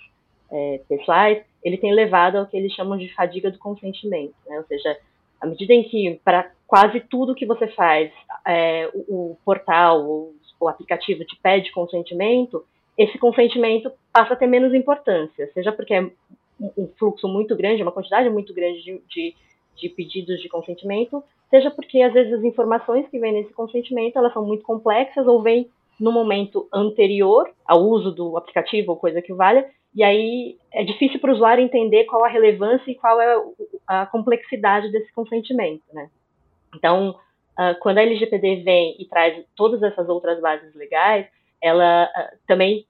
é, 0.54 0.82
pessoais, 0.88 1.44
ele 1.64 1.78
tem 1.78 1.92
levado 1.92 2.38
ao 2.38 2.46
que 2.46 2.56
eles 2.56 2.72
chamam 2.74 2.98
de 2.98 3.12
fadiga 3.14 3.50
do 3.50 3.58
consentimento, 3.58 4.36
né? 4.48 4.58
Ou 4.58 4.66
seja, 4.66 4.98
à 5.42 5.48
medida 5.48 5.74
em 5.74 5.84
que 5.84 6.20
para 6.24 6.52
quase 6.68 7.00
tudo 7.00 7.36
que 7.36 7.46
você 7.46 7.68
faz, 7.68 8.12
é, 8.46 8.90
o, 8.94 9.32
o, 9.32 9.38
portal 9.44 10.06
ou 10.06 10.34
o 10.60 10.68
aplicativo 10.68 11.26
te 11.26 11.36
pede 11.42 11.72
consentimento, 11.72 12.64
esse 12.98 13.18
consentimento 13.18 13.92
passa 14.12 14.34
a 14.34 14.38
ter 14.38 14.48
menos 14.48 14.74
importância, 14.74 15.50
seja 15.54 15.72
porque 15.72 15.94
é 15.96 16.10
um 16.78 16.88
fluxo 16.98 17.28
muito 17.28 17.56
grande, 17.56 17.82
uma 17.82 17.92
quantidade 17.92 18.30
muito 18.30 18.54
grande 18.54 18.82
de, 18.84 19.02
de, 19.10 19.36
de 19.76 19.90
pedidos 19.90 20.40
de 20.40 20.48
consentimento, 20.48 21.24
seja 21.50 21.72
porque 21.72 22.02
às 22.02 22.14
vezes 22.14 22.34
as 22.34 22.44
informações 22.44 23.08
que 23.10 23.20
vêm 23.20 23.34
nesse 23.34 23.54
consentimento 23.54 24.18
elas 24.18 24.32
são 24.34 24.46
muito 24.46 24.64
complexas 24.64 25.26
ou 25.26 25.42
vêm 25.42 25.68
no 26.00 26.12
momento 26.12 26.68
anterior 26.72 27.50
ao 27.66 27.82
uso 27.82 28.12
do 28.12 28.38
aplicativo 28.38 28.92
ou 28.92 28.98
coisa 28.98 29.22
que 29.22 29.34
valha, 29.34 29.68
e 29.96 30.04
aí 30.04 30.58
é 30.72 30.84
difícil 30.84 31.20
para 31.20 31.32
o 31.32 31.34
usuário 31.34 31.64
entender 31.64 32.06
qual 32.06 32.24
a 32.26 32.30
relevância 32.30 32.90
e 32.92 32.96
qual 32.96 33.22
é 33.22 33.36
a 33.88 34.06
complexidade 34.06 34.92
desse 34.92 35.12
consentimento, 35.14 35.84
né? 35.94 36.10
Então, 36.76 37.12
uh, 37.12 37.80
quando 37.80 38.00
a 38.00 38.02
LGPD 38.02 38.64
vem 38.64 38.96
e 39.00 39.06
traz 39.06 39.46
todas 39.56 39.84
essas 39.84 40.10
outras 40.10 40.42
bases 40.42 40.74
legais, 40.74 41.28
ela 41.62 42.06
uh, 42.06 42.38
também 42.48 42.86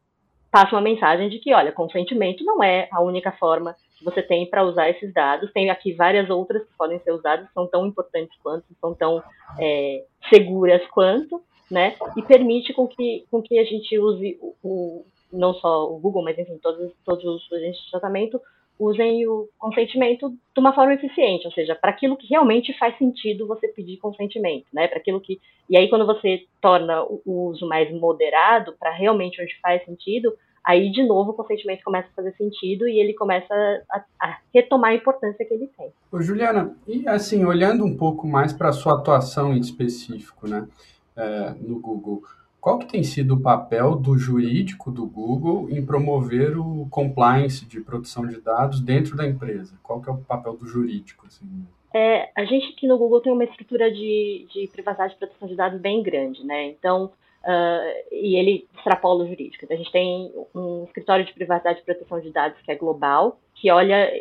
passa 0.50 0.76
uma 0.76 0.82
mensagem 0.82 1.30
de 1.30 1.40
que, 1.40 1.54
olha, 1.54 1.72
consentimento 1.72 2.44
não 2.46 2.64
é 2.64 2.88
a 2.92 3.02
única 3.02 3.32
forma 3.34 3.76
que 3.98 4.06
você 4.06 4.22
tem 4.22 4.46
para 4.50 4.64
usar 4.64 4.90
esses 4.90 5.12
dados. 5.14 5.52
Tem 5.52 5.70
aqui 5.70 5.94
várias 5.94 6.30
outras 6.30 6.64
que 6.64 6.78
podem 6.78 7.00
ser 7.00 7.12
usadas, 7.12 7.52
são 7.54 7.68
tão 7.68 7.86
importantes 7.86 8.38
quanto, 8.42 8.66
são 8.80 8.94
tão 8.94 9.22
é, 9.60 10.06
seguras 10.30 10.82
quanto, 10.92 11.42
né? 11.70 11.96
E 12.16 12.22
permite 12.22 12.72
com 12.72 12.88
que, 12.88 13.26
com 13.30 13.42
que 13.42 13.58
a 13.60 13.64
gente 13.66 13.98
use 13.98 14.38
o 14.64 15.04
não 15.34 15.54
só 15.56 15.92
o 15.92 16.00
Google, 16.00 16.24
mas 16.24 16.38
enfim, 16.38 16.58
todos, 16.62 16.92
todos 17.04 17.24
os 17.24 17.52
agentes 17.52 17.84
de 17.84 17.92
tratamento 17.92 18.40
usem 18.80 19.28
o 19.28 19.48
consentimento 19.58 20.30
de 20.30 20.60
uma 20.60 20.74
forma 20.74 20.94
eficiente, 20.94 21.46
ou 21.46 21.54
seja, 21.54 21.76
para 21.76 21.92
aquilo 21.92 22.18
que 22.18 22.28
realmente 22.28 22.78
faz 22.78 22.98
sentido 22.98 23.48
você 23.48 23.68
pedir 23.68 23.98
consentimento, 23.98 24.66
né? 24.74 24.88
Para 24.88 24.98
aquilo 24.98 25.22
que 25.22 25.40
e 25.70 25.78
aí 25.78 25.90
quando 25.90 26.06
você 26.06 26.46
torna 26.62 27.04
o 27.04 27.50
uso 27.50 27.68
mais 27.68 27.92
moderado 27.92 28.76
para 28.80 28.92
realmente 28.92 29.42
onde 29.42 29.58
faz 29.62 29.84
sentido, 29.86 30.34
aí 30.64 30.92
de 30.92 31.04
novo 31.04 31.32
o 31.32 31.34
consentimento 31.34 31.84
começa 31.84 32.10
a 32.10 32.16
fazer 32.16 32.34
sentido 32.36 32.88
e 32.88 33.00
ele 33.00 33.14
começa 33.14 33.54
a, 33.92 34.04
a 34.20 34.38
retomar 34.54 34.92
a 34.92 34.96
importância 34.96 35.46
que 35.46 35.54
ele 35.54 35.70
tem. 35.78 35.92
Ô, 36.12 36.22
Juliana, 36.22 36.76
e 36.88 37.08
assim 37.08 37.46
olhando 37.46 37.86
um 37.86 37.96
pouco 37.96 38.28
mais 38.28 38.52
para 38.54 38.70
a 38.70 38.74
sua 38.74 39.00
atuação 39.00 39.54
em 39.54 39.60
específico, 39.60 40.48
né, 40.48 40.68
é, 41.16 41.54
no 41.62 41.80
Google. 41.80 42.24
Qual 42.64 42.80
que 42.80 42.86
tem 42.86 43.04
sido 43.04 43.34
o 43.34 43.42
papel 43.42 43.94
do 43.94 44.18
jurídico 44.18 44.90
do 44.90 45.06
Google 45.06 45.70
em 45.70 45.86
promover 45.86 46.58
o 46.58 46.88
compliance 46.90 47.66
de 47.66 47.82
proteção 47.82 48.26
de 48.26 48.40
dados 48.40 48.80
dentro 48.80 49.18
da 49.18 49.28
empresa? 49.28 49.78
Qual 49.84 50.02
que 50.02 50.10
é 50.10 50.14
o 50.14 50.18
papel 50.20 50.56
do 50.56 50.66
jurídico? 50.66 51.26
Assim? 51.28 51.46
É, 51.94 52.32
a 52.34 52.46
gente 52.46 52.72
aqui 52.72 52.88
no 52.88 52.98
Google 52.98 53.20
tem 53.20 53.34
uma 53.34 53.44
estrutura 53.44 53.92
de, 53.92 54.48
de 54.54 54.70
privacidade 54.72 55.14
e 55.14 55.18
proteção 55.18 55.46
de 55.46 55.56
dados 55.58 55.82
bem 55.82 56.02
grande, 56.02 56.46
né? 56.46 56.68
Então, 56.68 57.12
uh, 57.44 58.06
e 58.12 58.36
ele 58.36 58.68
extrapola 58.76 59.24
o 59.24 59.28
jurídico. 59.28 59.64
Então, 59.64 59.76
a 59.76 59.78
gente 59.78 59.92
tem 59.92 60.34
um 60.56 60.84
escritório 60.86 61.26
de 61.26 61.34
privacidade 61.34 61.80
e 61.80 61.84
proteção 61.84 62.20
de 62.20 62.32
dados 62.32 62.60
que 62.62 62.72
é 62.72 62.76
global, 62.76 63.40
que 63.56 63.72
olha, 63.72 64.12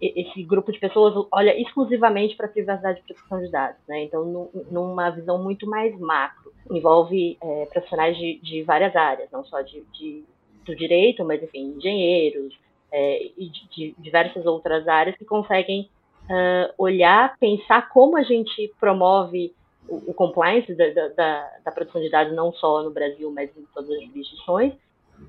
esse 0.00 0.42
grupo 0.42 0.70
de 0.70 0.78
pessoas 0.78 1.26
olha 1.32 1.58
exclusivamente 1.60 2.36
para 2.36 2.48
privacidade 2.48 3.00
e 3.00 3.02
proteção 3.02 3.40
de 3.40 3.50
dados, 3.50 3.80
né? 3.88 4.04
Então, 4.04 4.50
numa 4.70 5.10
visão 5.10 5.42
muito 5.42 5.66
mais 5.66 5.98
macro 5.98 6.52
envolve 6.70 7.36
é, 7.42 7.66
profissionais 7.66 8.16
de, 8.16 8.38
de, 8.40 8.62
várias 8.62 8.94
áreas, 8.94 9.30
não 9.30 9.44
só 9.44 9.60
de, 9.62 9.82
de 9.92 10.24
do 10.64 10.76
direito, 10.76 11.24
mas 11.24 11.42
enfim, 11.42 11.74
engenheiros 11.76 12.56
é, 12.92 13.26
e 13.36 13.48
de, 13.48 13.68
de, 13.68 13.94
diversas 13.98 14.46
outras 14.46 14.86
áreas 14.86 15.16
que 15.16 15.24
conseguem 15.24 15.88
uh, 16.24 16.72
olhar, 16.78 17.36
pensar 17.38 17.88
como 17.88 18.16
a 18.16 18.22
gente 18.22 18.72
promove 18.78 19.52
o, 19.88 20.10
o 20.10 20.14
compliance 20.14 20.74
da, 20.74 21.08
da, 21.08 21.50
da, 21.64 21.72
produção 21.72 22.00
de 22.00 22.10
dados 22.10 22.34
não 22.34 22.52
só 22.52 22.82
no 22.82 22.90
Brasil, 22.90 23.30
mas 23.30 23.50
em 23.56 23.64
todas 23.74 23.90
as 23.90 24.02
jurisdições, 24.04 24.74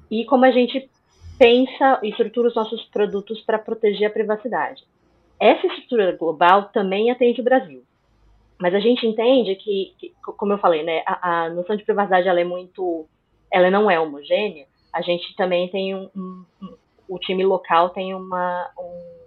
e 0.09 0.25
como 0.25 0.45
a 0.45 0.51
gente 0.51 0.89
pensa 1.37 1.99
e 2.03 2.09
estrutura 2.09 2.47
os 2.47 2.55
nossos 2.55 2.83
produtos 2.85 3.41
para 3.41 3.59
proteger 3.59 4.07
a 4.07 4.13
privacidade. 4.13 4.83
Essa 5.39 5.67
estrutura 5.67 6.15
global 6.15 6.69
também 6.69 7.11
atende 7.11 7.41
o 7.41 7.43
Brasil. 7.43 7.83
Mas 8.59 8.73
a 8.73 8.79
gente 8.79 9.05
entende 9.05 9.55
que, 9.55 9.93
que 9.97 10.13
como 10.21 10.53
eu 10.53 10.57
falei, 10.57 10.83
né, 10.83 11.03
a, 11.05 11.45
a, 11.45 11.49
noção 11.49 11.75
de 11.75 11.83
privacidade 11.83 12.27
ela 12.27 12.39
é 12.39 12.45
muito, 12.45 13.05
ela 13.51 13.69
não 13.69 13.89
é 13.89 13.99
homogênea. 13.99 14.67
A 14.93 15.01
gente 15.01 15.35
também 15.35 15.67
tem 15.69 15.95
um, 15.95 16.09
um, 16.15 16.45
um 16.61 16.73
o 17.07 17.19
time 17.19 17.43
local 17.43 17.89
tem 17.89 18.13
uma, 18.13 18.69
um, 18.79 19.25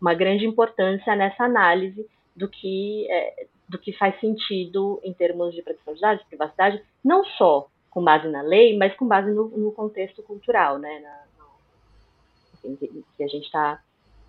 uma 0.00 0.14
grande 0.14 0.44
importância 0.46 1.14
nessa 1.14 1.44
análise 1.44 2.06
do 2.34 2.48
que 2.48 3.06
é, 3.10 3.46
do 3.72 3.78
que 3.78 3.90
faz 3.94 4.20
sentido 4.20 5.00
em 5.02 5.14
termos 5.14 5.54
de 5.54 5.62
proteção 5.62 5.94
de 5.94 6.00
dados, 6.00 6.24
privacidade, 6.24 6.82
não 7.02 7.24
só 7.24 7.66
com 7.90 8.04
base 8.04 8.28
na 8.28 8.42
lei, 8.42 8.76
mas 8.76 8.94
com 8.94 9.08
base 9.08 9.30
no, 9.30 9.48
no 9.48 9.72
contexto 9.72 10.22
cultural, 10.22 10.78
né, 10.78 11.00
na, 11.00 12.70
no, 12.70 12.76
que 12.76 13.22
a 13.24 13.26
gente 13.26 13.46
está 13.46 13.82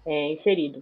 é, 0.06 0.32
inserido. 0.32 0.82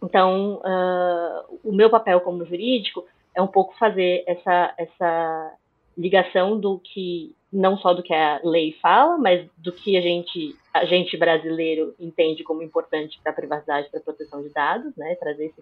Então, 0.00 0.62
uh, 0.64 1.60
o 1.64 1.72
meu 1.72 1.90
papel 1.90 2.20
como 2.20 2.44
jurídico 2.46 3.04
é 3.34 3.42
um 3.42 3.48
pouco 3.48 3.76
fazer 3.76 4.22
essa, 4.26 4.72
essa 4.78 5.52
ligação 5.98 6.58
do 6.58 6.78
que, 6.78 7.34
não 7.52 7.76
só 7.76 7.92
do 7.92 8.04
que 8.04 8.14
a 8.14 8.40
lei 8.44 8.72
fala, 8.80 9.18
mas 9.18 9.48
do 9.58 9.72
que 9.72 9.96
a 9.96 10.00
gente, 10.00 10.56
a 10.72 10.84
gente 10.84 11.16
brasileiro 11.16 11.92
entende 11.98 12.44
como 12.44 12.62
importante 12.62 13.20
para 13.20 13.32
a 13.32 13.34
privacidade, 13.34 13.90
para 13.90 13.98
a 13.98 14.02
proteção 14.02 14.42
de 14.42 14.48
dados, 14.50 14.96
né, 14.96 15.16
trazer 15.16 15.46
esse, 15.46 15.60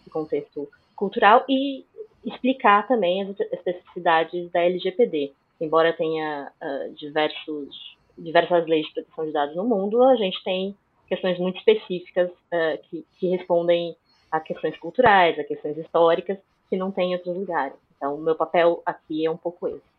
esse 0.00 0.10
contexto 0.10 0.68
cultural 0.98 1.44
e 1.48 1.84
explicar 2.24 2.86
também 2.86 3.22
as 3.22 3.40
especificidades 3.40 4.50
da 4.50 4.60
LGPD. 4.60 5.32
Embora 5.60 5.92
tenha 5.92 6.52
uh, 6.60 6.94
diversos, 6.94 7.96
diversas 8.16 8.66
leis 8.66 8.86
de 8.86 8.94
proteção 8.94 9.24
de 9.26 9.32
dados 9.32 9.56
no 9.56 9.64
mundo, 9.64 10.02
a 10.02 10.16
gente 10.16 10.42
tem 10.42 10.74
questões 11.06 11.38
muito 11.38 11.58
específicas 11.58 12.30
uh, 12.30 12.78
que, 12.90 13.06
que, 13.18 13.28
respondem 13.28 13.96
a 14.30 14.40
questões 14.40 14.76
culturais, 14.78 15.38
a 15.38 15.44
questões 15.44 15.78
históricas, 15.78 16.38
que 16.68 16.76
não 16.76 16.90
tem 16.90 17.12
em 17.12 17.14
outros 17.14 17.34
lugares. 17.34 17.76
Então, 17.96 18.14
o 18.14 18.20
meu 18.20 18.34
papel 18.34 18.82
aqui 18.84 19.24
é 19.24 19.30
um 19.30 19.36
pouco 19.36 19.68
esse. 19.68 19.97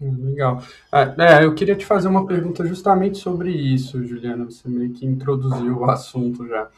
Hum, 0.00 0.24
legal. 0.24 0.62
Ah, 0.90 1.14
é, 1.18 1.44
eu 1.44 1.54
queria 1.54 1.76
te 1.76 1.84
fazer 1.84 2.08
uma 2.08 2.26
pergunta 2.26 2.64
justamente 2.66 3.18
sobre 3.18 3.50
isso, 3.52 4.02
Juliana. 4.04 4.46
Você 4.46 4.68
meio 4.68 4.92
que 4.92 5.04
introduziu 5.04 5.78
o 5.78 5.90
assunto 5.90 6.46
já. 6.46 6.68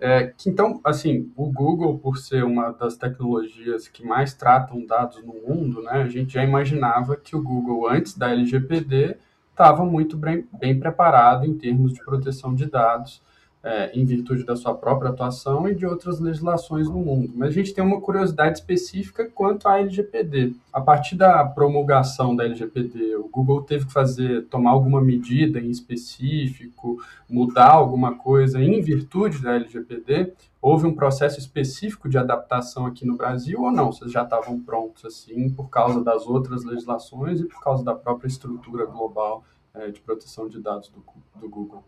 É, 0.00 0.26
que, 0.36 0.50
então, 0.50 0.80
assim, 0.84 1.30
o 1.36 1.46
Google, 1.52 1.96
por 1.98 2.18
ser 2.18 2.42
uma 2.44 2.72
das 2.72 2.96
tecnologias 2.96 3.86
que 3.86 4.04
mais 4.04 4.34
tratam 4.34 4.84
dados 4.84 5.22
no 5.24 5.34
mundo, 5.34 5.80
né, 5.82 5.92
a 5.92 6.08
gente 6.08 6.32
já 6.34 6.42
imaginava 6.42 7.16
que 7.16 7.36
o 7.36 7.42
Google, 7.42 7.88
antes 7.88 8.16
da 8.18 8.30
LGPD, 8.30 9.16
estava 9.50 9.84
muito 9.84 10.16
bem, 10.16 10.44
bem 10.58 10.76
preparado 10.78 11.46
em 11.46 11.56
termos 11.56 11.92
de 11.92 12.04
proteção 12.04 12.52
de 12.52 12.66
dados 12.66 13.22
é, 13.62 13.96
em 13.96 14.04
virtude 14.04 14.44
da 14.44 14.56
sua 14.56 14.74
própria 14.74 15.10
atuação 15.10 15.68
e 15.68 15.74
de 15.74 15.86
outras 15.86 16.18
legislações 16.18 16.88
no 16.88 16.98
mundo. 16.98 17.32
Mas 17.34 17.50
a 17.50 17.52
gente 17.52 17.72
tem 17.72 17.84
uma 17.84 18.00
curiosidade 18.00 18.58
específica 18.58 19.30
quanto 19.32 19.68
à 19.68 19.78
LGPD. 19.78 20.54
A 20.72 20.80
partir 20.80 21.14
da 21.14 21.44
promulgação 21.44 22.34
da 22.34 22.44
LGPD, 22.44 23.16
o 23.16 23.28
Google 23.28 23.62
teve 23.62 23.86
que 23.86 23.92
fazer, 23.92 24.46
tomar 24.46 24.70
alguma 24.70 25.00
medida 25.00 25.60
em 25.60 25.70
específico, 25.70 27.00
mudar 27.28 27.70
alguma 27.70 28.16
coisa 28.16 28.60
em 28.60 28.80
virtude 28.80 29.40
da 29.40 29.54
LGPD? 29.54 30.32
Houve 30.60 30.86
um 30.86 30.94
processo 30.94 31.38
específico 31.38 32.08
de 32.08 32.18
adaptação 32.18 32.86
aqui 32.86 33.04
no 33.04 33.16
Brasil 33.16 33.62
ou 33.62 33.70
não? 33.70 33.92
Vocês 33.92 34.10
já 34.10 34.22
estavam 34.22 34.60
prontos 34.60 35.04
assim 35.04 35.50
por 35.50 35.68
causa 35.68 36.02
das 36.02 36.26
outras 36.26 36.64
legislações 36.64 37.40
e 37.40 37.44
por 37.44 37.60
causa 37.60 37.84
da 37.84 37.94
própria 37.94 38.28
estrutura 38.28 38.86
global 38.86 39.44
é, 39.74 39.90
de 39.90 40.00
proteção 40.00 40.48
de 40.48 40.60
dados 40.60 40.88
do, 40.88 41.02
do 41.40 41.48
Google? 41.48 41.84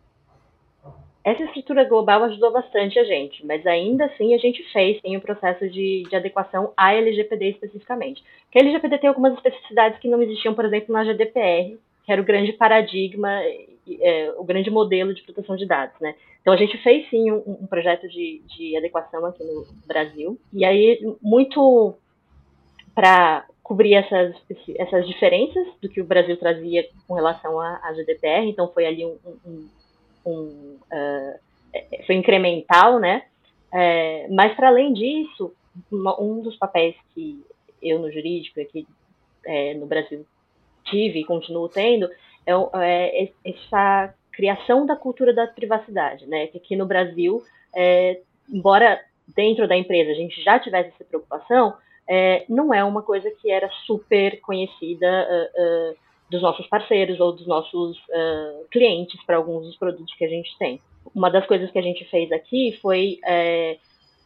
Essa 1.24 1.42
estrutura 1.44 1.84
global 1.84 2.22
ajudou 2.24 2.52
bastante 2.52 2.98
a 2.98 3.04
gente, 3.04 3.44
mas 3.46 3.66
ainda 3.66 4.04
assim 4.04 4.34
a 4.34 4.38
gente 4.38 4.62
fez 4.72 5.00
sim 5.00 5.16
o 5.16 5.22
processo 5.22 5.66
de, 5.70 6.02
de 6.02 6.14
adequação 6.14 6.74
à 6.76 6.92
LGPD 6.92 7.52
especificamente. 7.52 8.22
Porque 8.44 8.58
a 8.58 8.60
LGPD 8.60 8.98
tem 8.98 9.08
algumas 9.08 9.32
especificidades 9.32 9.98
que 9.98 10.08
não 10.08 10.22
existiam, 10.22 10.54
por 10.54 10.66
exemplo, 10.66 10.92
na 10.92 11.02
GDPR, 11.02 11.78
que 12.04 12.12
era 12.12 12.20
o 12.20 12.24
grande 12.24 12.52
paradigma, 12.52 13.30
é, 14.00 14.34
o 14.36 14.44
grande 14.44 14.70
modelo 14.70 15.14
de 15.14 15.22
proteção 15.22 15.56
de 15.56 15.66
dados, 15.66 15.98
né? 15.98 16.14
Então 16.42 16.52
a 16.52 16.58
gente 16.58 16.76
fez 16.82 17.08
sim 17.08 17.32
um, 17.32 17.42
um 17.62 17.66
projeto 17.66 18.06
de, 18.06 18.42
de 18.54 18.76
adequação 18.76 19.24
aqui 19.24 19.42
no 19.42 19.66
Brasil, 19.86 20.38
e 20.52 20.62
aí 20.62 21.00
muito 21.22 21.94
para 22.94 23.46
cobrir 23.62 23.94
essas, 23.94 24.36
essas 24.76 25.06
diferenças 25.06 25.66
do 25.80 25.88
que 25.88 26.02
o 26.02 26.04
Brasil 26.04 26.36
trazia 26.36 26.86
com 27.08 27.14
relação 27.14 27.58
à, 27.58 27.80
à 27.82 27.94
GDPR, 27.94 28.46
então 28.46 28.70
foi 28.70 28.84
ali 28.84 29.06
um, 29.06 29.16
um 29.46 29.66
um, 30.24 30.78
uh, 30.92 32.04
foi 32.06 32.14
incremental, 32.14 32.98
né? 32.98 33.22
É, 33.72 34.28
mas 34.28 34.54
para 34.54 34.68
além 34.68 34.92
disso, 34.92 35.52
um 35.92 36.40
dos 36.40 36.56
papéis 36.56 36.94
que 37.12 37.44
eu 37.82 37.98
no 37.98 38.10
jurídico 38.10 38.60
aqui 38.60 38.86
é, 39.44 39.74
no 39.74 39.86
Brasil 39.86 40.24
tive 40.84 41.20
e 41.20 41.24
continuo 41.24 41.68
tendo 41.68 42.08
é, 42.46 43.24
é, 43.24 43.32
essa 43.44 44.14
criação 44.32 44.86
da 44.86 44.94
cultura 44.94 45.32
da 45.32 45.46
privacidade, 45.46 46.26
né? 46.26 46.46
Que 46.46 46.58
aqui 46.58 46.76
no 46.76 46.86
Brasil, 46.86 47.42
é, 47.74 48.20
embora 48.48 49.00
dentro 49.34 49.66
da 49.66 49.76
empresa 49.76 50.10
a 50.10 50.14
gente 50.14 50.42
já 50.42 50.58
tivesse 50.58 50.90
essa 50.90 51.04
preocupação, 51.04 51.74
é, 52.08 52.44
não 52.48 52.72
é 52.72 52.84
uma 52.84 53.02
coisa 53.02 53.30
que 53.30 53.50
era 53.50 53.68
super 53.86 54.40
conhecida 54.40 55.06
uh, 55.08 55.92
uh, 55.92 55.96
dos 56.34 56.42
nossos 56.42 56.66
parceiros 56.66 57.20
ou 57.20 57.32
dos 57.32 57.46
nossos 57.46 57.96
uh, 57.96 58.66
clientes 58.70 59.22
para 59.24 59.36
alguns 59.36 59.66
dos 59.66 59.76
produtos 59.76 60.12
que 60.14 60.24
a 60.24 60.28
gente 60.28 60.50
tem. 60.58 60.80
Uma 61.14 61.30
das 61.30 61.46
coisas 61.46 61.70
que 61.70 61.78
a 61.78 61.82
gente 61.82 62.04
fez 62.06 62.32
aqui 62.32 62.76
foi 62.82 63.20
é, 63.24 63.76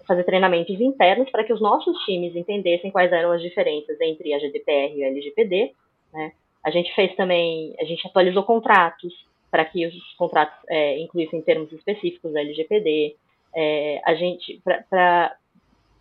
fazer 0.07 0.25
treinamentos 0.25 0.81
internos 0.81 1.29
para 1.31 1.45
que 1.45 1.53
os 1.53 1.61
nossos 1.61 1.99
times 2.05 2.35
entendessem 2.35 2.91
quais 2.91 3.13
eram 3.13 3.31
as 3.31 3.43
diferenças 3.43 4.01
entre 4.01 4.33
a 4.33 4.39
GDPR 4.39 4.95
e 4.97 5.03
o 5.03 5.07
LGPD. 5.07 5.73
Né? 6.15 6.33
A 6.65 6.71
gente 6.71 6.95
fez 6.95 7.15
também, 7.15 7.75
a 7.79 7.85
gente 7.85 8.07
atualizou 8.07 8.43
contratos 8.43 9.13
para 9.51 9.65
que 9.67 9.87
os 9.87 10.15
contratos 10.15 10.59
é, 10.69 10.99
incluíssem 11.01 11.43
termos 11.43 11.71
específicos 11.73 12.33
da 12.33 12.41
LGPD. 12.41 13.17
É, 13.55 14.01
a 14.07 14.15
gente, 14.15 14.63
para 14.89 15.37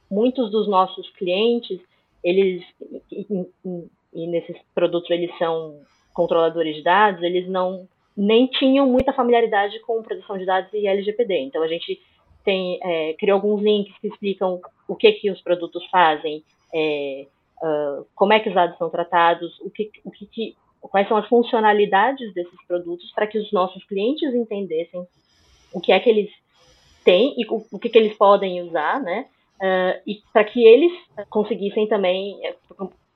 muitos 0.10 0.52
dos 0.52 0.70
nossos 0.70 1.10
clientes, 1.12 1.82
eles 2.24 2.64
e 4.14 4.28
nesses 4.28 4.58
produtos 4.74 5.10
eles 5.12 5.36
são 5.38 5.80
controladores 6.18 6.76
de 6.76 6.82
dados, 6.82 7.22
eles 7.22 7.48
não 7.48 7.88
nem 8.18 8.48
tinham 8.48 8.88
muita 8.88 9.14
familiaridade 9.14 9.80
com 9.82 10.02
proteção 10.02 10.36
de 10.36 10.46
dados 10.46 10.74
e 10.74 10.88
LGPD. 10.88 11.42
Então 11.42 11.62
a 11.62 11.68
gente 11.68 12.02
tem 12.44 12.80
é, 12.82 13.14
criou 13.14 13.36
alguns 13.36 13.62
links 13.62 13.96
que 14.00 14.08
explicam 14.08 14.60
o 14.88 14.96
que 14.96 15.12
que 15.12 15.30
os 15.30 15.40
produtos 15.42 15.86
fazem, 15.92 16.44
é, 16.74 17.28
uh, 17.62 18.04
como 18.16 18.34
é 18.34 18.40
que 18.40 18.50
os 18.50 18.56
dados 18.56 18.76
são 18.80 18.90
tratados, 18.90 19.60
o 19.60 19.70
que, 19.70 19.92
o 20.04 20.10
que, 20.10 20.26
que 20.26 20.56
quais 20.82 21.08
são 21.08 21.18
as 21.18 21.28
funcionalidades 21.28 22.34
desses 22.34 22.66
produtos 22.68 23.12
para 23.12 23.28
que 23.28 23.38
os 23.38 23.52
nossos 23.52 23.84
clientes 23.84 24.34
entendessem 24.34 25.06
o 25.72 25.80
que 25.80 25.92
é 25.92 26.00
que 26.00 26.10
eles 26.10 26.32
têm 27.04 27.36
e 27.38 27.46
o, 27.46 27.64
o 27.72 27.78
que, 27.78 27.90
que 27.90 27.98
eles 27.98 28.18
podem 28.18 28.64
usar, 28.64 29.00
né? 29.02 29.28
Uh, 29.62 30.02
e 30.08 30.22
para 30.34 30.44
que 30.44 30.66
eles 30.66 30.92
conseguissem 31.30 31.88
também, 31.88 32.40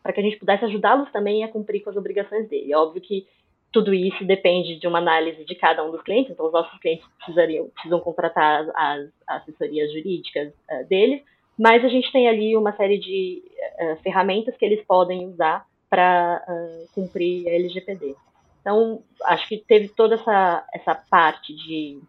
para 0.01 0.13
que 0.13 0.19
a 0.19 0.23
gente 0.23 0.37
pudesse 0.37 0.65
ajudá-los 0.65 1.11
também 1.11 1.43
a 1.43 1.47
cumprir 1.47 1.81
com 1.81 1.89
as 1.89 1.95
obrigações 1.95 2.47
dele. 2.47 2.71
É 2.71 2.77
óbvio 2.77 3.01
que 3.01 3.27
tudo 3.71 3.93
isso 3.93 4.25
depende 4.25 4.77
de 4.77 4.87
uma 4.87 4.97
análise 4.97 5.45
de 5.45 5.55
cada 5.55 5.83
um 5.85 5.91
dos 5.91 6.01
clientes, 6.01 6.31
então 6.31 6.45
os 6.45 6.51
nossos 6.51 6.77
clientes 6.79 7.05
precisariam, 7.17 7.69
precisam 7.69 7.99
contratar 7.99 8.61
as, 8.61 8.69
as 8.75 9.09
assessorias 9.27 9.91
jurídicas 9.93 10.49
uh, 10.49 10.87
deles, 10.89 11.21
mas 11.57 11.83
a 11.85 11.87
gente 11.87 12.11
tem 12.11 12.27
ali 12.27 12.55
uma 12.55 12.75
série 12.75 12.97
de 12.97 13.41
uh, 13.79 13.95
ferramentas 14.03 14.57
que 14.57 14.65
eles 14.65 14.83
podem 14.85 15.27
usar 15.27 15.65
para 15.89 16.43
uh, 16.47 16.87
cumprir 16.93 17.47
a 17.47 17.51
LGPD. 17.51 18.15
Então, 18.61 19.01
acho 19.25 19.47
que 19.47 19.57
teve 19.57 19.89
toda 19.89 20.15
essa, 20.15 20.65
essa 20.73 20.95
parte 20.95 21.53
de 21.55 21.99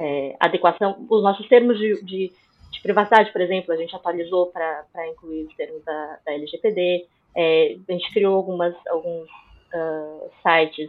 é, 0.00 0.34
adequação, 0.40 1.06
os 1.10 1.22
nossos 1.22 1.46
termos 1.46 1.78
de, 1.78 2.02
de 2.02 2.32
de 2.78 2.82
privacidade, 2.82 3.32
por 3.32 3.40
exemplo, 3.40 3.74
a 3.74 3.76
gente 3.76 3.94
atualizou 3.94 4.46
para 4.46 5.08
incluir 5.08 5.46
os 5.46 5.54
termos 5.56 5.84
da, 5.84 6.18
da 6.24 6.32
LGPD, 6.32 7.06
é, 7.36 7.76
a 7.88 7.92
gente 7.92 8.12
criou 8.12 8.36
algumas, 8.36 8.74
alguns 8.86 9.28
uh, 9.74 10.30
sites 10.42 10.88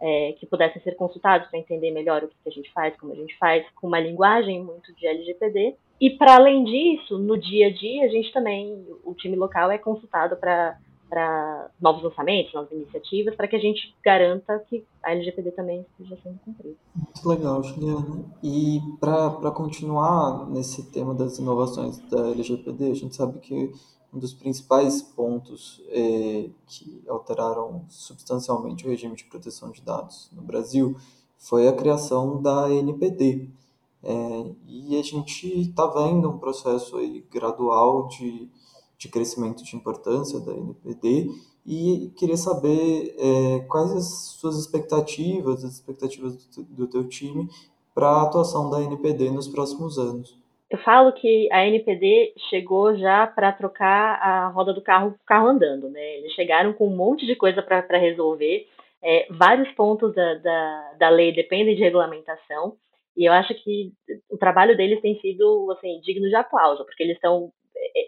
é, 0.00 0.34
que 0.38 0.46
pudessem 0.46 0.80
ser 0.82 0.96
consultados 0.96 1.48
para 1.48 1.58
entender 1.58 1.90
melhor 1.90 2.24
o 2.24 2.28
que, 2.28 2.34
que, 2.42 2.48
a 2.48 2.52
gente 2.52 2.72
faz, 2.72 2.96
como 2.96 3.12
a 3.12 3.16
gente 3.16 3.36
faz, 3.36 3.66
com 3.74 3.86
uma 3.86 4.00
linguagem 4.00 4.62
muito 4.62 4.94
de 4.94 5.06
LGPD. 5.06 5.76
E, 6.00 6.10
para 6.10 6.36
além 6.36 6.64
disso, 6.64 7.18
no 7.18 7.38
dia 7.38 7.68
a 7.68 7.72
dia, 7.72 8.04
a 8.04 8.08
gente 8.08 8.32
também, 8.32 8.86
o 9.04 9.14
time 9.14 9.36
local 9.36 9.70
é 9.70 9.78
consultado 9.78 10.36
para 10.36 10.78
para 11.08 11.70
novos 11.80 12.02
lançamentos, 12.02 12.52
novas 12.52 12.72
iniciativas, 12.72 13.34
para 13.34 13.46
que 13.48 13.56
a 13.56 13.60
gente 13.60 13.94
garanta 14.04 14.58
que 14.68 14.84
a 15.02 15.12
LGPD 15.12 15.52
também 15.52 15.86
esteja 15.92 16.20
sendo 16.22 16.38
cumprida. 16.44 16.76
Muito 16.94 17.28
legal, 17.28 17.62
Juliana. 17.62 18.24
E 18.42 18.80
para 18.98 19.50
continuar 19.50 20.48
nesse 20.50 20.90
tema 20.90 21.14
das 21.14 21.38
inovações 21.38 21.98
da 22.10 22.30
LGPD, 22.30 22.90
a 22.90 22.94
gente 22.94 23.14
sabe 23.14 23.38
que 23.38 23.72
um 24.12 24.18
dos 24.18 24.32
principais 24.32 25.02
pontos 25.02 25.82
é, 25.88 26.48
que 26.66 27.02
alteraram 27.08 27.84
substancialmente 27.88 28.86
o 28.86 28.88
regime 28.88 29.14
de 29.14 29.24
proteção 29.24 29.70
de 29.70 29.82
dados 29.82 30.30
no 30.32 30.42
Brasil 30.42 30.96
foi 31.38 31.68
a 31.68 31.72
criação 31.72 32.40
da 32.40 32.72
NPD. 32.72 33.48
É, 34.02 34.54
e 34.66 34.98
a 34.98 35.02
gente 35.02 35.60
está 35.60 35.86
vendo 35.86 36.30
um 36.30 36.38
processo 36.38 36.96
aí 36.96 37.24
gradual 37.30 38.08
de 38.08 38.48
de 38.98 39.08
crescimento 39.08 39.62
de 39.62 39.76
importância 39.76 40.40
da 40.40 40.52
NPD 40.52 41.30
e 41.66 42.12
queria 42.16 42.36
saber 42.36 43.14
é, 43.18 43.60
quais 43.68 43.92
as 43.92 44.36
suas 44.38 44.56
expectativas, 44.58 45.64
as 45.64 45.74
expectativas 45.74 46.46
do, 46.46 46.62
do 46.62 46.86
teu 46.86 47.08
time 47.08 47.48
para 47.94 48.08
a 48.08 48.22
atuação 48.22 48.70
da 48.70 48.82
NPD 48.82 49.30
nos 49.30 49.48
próximos 49.48 49.98
anos. 49.98 50.38
Eu 50.68 50.78
falo 50.78 51.12
que 51.12 51.48
a 51.52 51.66
NPD 51.66 52.34
chegou 52.50 52.96
já 52.96 53.26
para 53.26 53.52
trocar 53.52 54.20
a 54.20 54.48
roda 54.48 54.74
do 54.74 54.82
carro, 54.82 55.14
carro 55.24 55.46
andando, 55.46 55.88
né? 55.88 56.18
Eles 56.18 56.32
chegaram 56.32 56.72
com 56.72 56.88
um 56.88 56.96
monte 56.96 57.24
de 57.24 57.36
coisa 57.36 57.62
para 57.62 57.98
resolver. 57.98 58.66
É, 59.02 59.26
vários 59.30 59.70
pontos 59.74 60.12
da, 60.14 60.34
da, 60.34 60.92
da 60.98 61.08
lei 61.08 61.32
dependem 61.32 61.76
de 61.76 61.82
regulamentação. 61.82 62.76
E 63.16 63.24
eu 63.24 63.32
acho 63.32 63.54
que 63.62 63.92
o 64.28 64.36
trabalho 64.36 64.76
deles 64.76 65.00
tem 65.00 65.18
sido 65.20 65.70
assim 65.70 66.00
digno 66.00 66.28
de 66.28 66.34
aplauso, 66.34 66.84
porque 66.84 67.02
eles 67.02 67.14
estão 67.14 67.50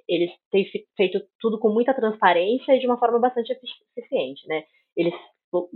eles 0.08 0.30
têm 0.50 0.66
feito 0.96 1.20
tudo 1.40 1.58
com 1.58 1.68
muita 1.68 1.94
transparência 1.94 2.72
e 2.72 2.80
de 2.80 2.86
uma 2.86 2.98
forma 2.98 3.18
bastante 3.18 3.52
eficiente, 3.96 4.46
né? 4.46 4.64
Eles 4.96 5.14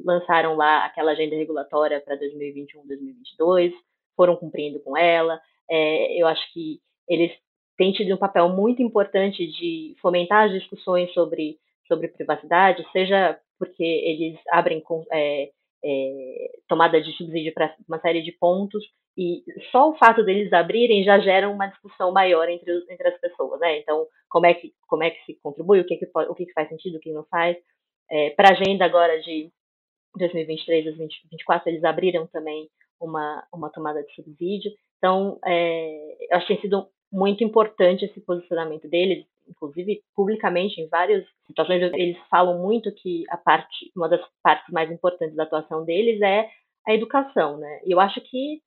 lançaram 0.04 0.54
lá 0.56 0.84
aquela 0.84 1.12
agenda 1.12 1.36
regulatória 1.36 2.00
para 2.00 2.16
2021, 2.16 2.86
2022, 2.86 3.72
foram 4.16 4.36
cumprindo 4.36 4.80
com 4.80 4.96
ela. 4.96 5.40
É, 5.70 6.20
eu 6.20 6.26
acho 6.26 6.52
que 6.52 6.80
eles 7.08 7.32
têm 7.76 7.92
tido 7.92 8.14
um 8.14 8.18
papel 8.18 8.48
muito 8.48 8.82
importante 8.82 9.46
de 9.46 9.96
fomentar 10.00 10.46
as 10.46 10.52
discussões 10.52 11.12
sobre, 11.12 11.58
sobre 11.86 12.08
privacidade, 12.08 12.86
seja 12.92 13.38
porque 13.58 13.82
eles 13.82 14.38
abrem 14.50 14.82
é, 15.12 15.50
é, 15.84 16.50
tomada 16.68 17.00
de 17.00 17.12
subsídio 17.12 17.54
para 17.54 17.74
uma 17.88 18.00
série 18.00 18.22
de 18.22 18.32
pontos, 18.32 18.84
e 19.16 19.42
só 19.70 19.90
o 19.90 19.96
fato 19.96 20.25
deles 20.25 20.53
abrirem 20.53 21.05
já 21.05 21.18
gera 21.18 21.48
uma 21.48 21.66
discussão 21.66 22.12
maior 22.12 22.48
entre, 22.48 22.72
entre 22.88 23.09
as 23.09 23.20
pessoas, 23.20 23.61
né? 23.61 23.79
Então, 23.79 24.07
como 24.29 24.46
é 24.46 24.55
que, 24.55 24.72
como 24.87 25.03
é 25.03 25.11
que 25.11 25.25
se 25.25 25.38
contribui, 25.42 25.81
o 25.81 25.85
que, 25.85 25.96
que, 25.96 26.09
o 26.14 26.35
que, 26.35 26.46
que 26.46 26.53
faz 26.53 26.68
sentido, 26.68 26.96
o 26.96 27.01
que 27.01 27.12
não 27.12 27.25
faz. 27.25 27.57
É, 28.11 28.31
para 28.31 28.48
a 28.48 28.53
agenda 28.53 28.85
agora 28.85 29.20
de 29.20 29.51
2023, 30.16 30.85
2024, 30.85 31.68
eles 31.68 31.85
abriram 31.85 32.27
também 32.27 32.68
uma, 33.01 33.46
uma 33.53 33.70
tomada 33.70 34.03
de 34.03 34.14
subsídio. 34.14 34.70
Então, 34.98 35.38
é, 35.44 36.16
eu 36.31 36.37
acho 36.37 36.46
que 36.46 36.55
tem 36.55 36.62
sido 36.62 36.88
muito 37.12 37.44
importante 37.44 38.05
esse 38.05 38.20
posicionamento 38.20 38.88
deles, 38.88 39.27
inclusive 39.46 40.03
publicamente 40.14 40.81
em 40.81 40.88
várias 40.88 41.27
situações 41.46 41.83
eles 41.92 42.16
falam 42.31 42.59
muito 42.59 42.90
que 42.94 43.25
a 43.29 43.37
parte, 43.37 43.90
uma 43.94 44.09
das 44.09 44.22
partes 44.42 44.72
mais 44.72 44.90
importantes 44.90 45.37
da 45.37 45.42
atuação 45.42 45.85
deles 45.85 46.20
é 46.22 46.48
a 46.87 46.94
educação, 46.94 47.59
né? 47.59 47.81
E 47.85 47.92
eu 47.92 48.01
acho 48.01 48.20
que 48.22 48.62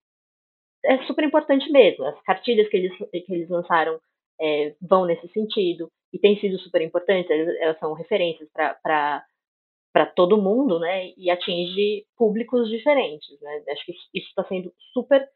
é 0.85 1.03
super 1.05 1.23
importante 1.23 1.69
mesmo. 1.71 2.05
As 2.05 2.21
cartilhas 2.21 2.67
que 2.69 2.77
eles, 2.77 2.97
que 2.97 3.33
eles 3.33 3.49
lançaram 3.49 3.99
é, 4.39 4.75
vão 4.81 5.05
nesse 5.05 5.27
sentido 5.29 5.89
e 6.13 6.19
têm 6.19 6.39
sido 6.39 6.57
super 6.59 6.81
importantes, 6.81 7.29
elas 7.59 7.79
são 7.79 7.93
referências 7.93 8.49
para 8.53 10.05
todo 10.15 10.41
mundo, 10.41 10.79
né? 10.79 11.11
E 11.17 11.29
atinge 11.29 12.05
públicos 12.17 12.69
diferentes, 12.69 13.39
né? 13.41 13.63
Acho 13.69 13.85
que 13.85 13.91
isso 14.13 14.27
está 14.29 14.43
sendo 14.45 14.73
super 14.93 15.27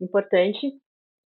importante 0.00 0.72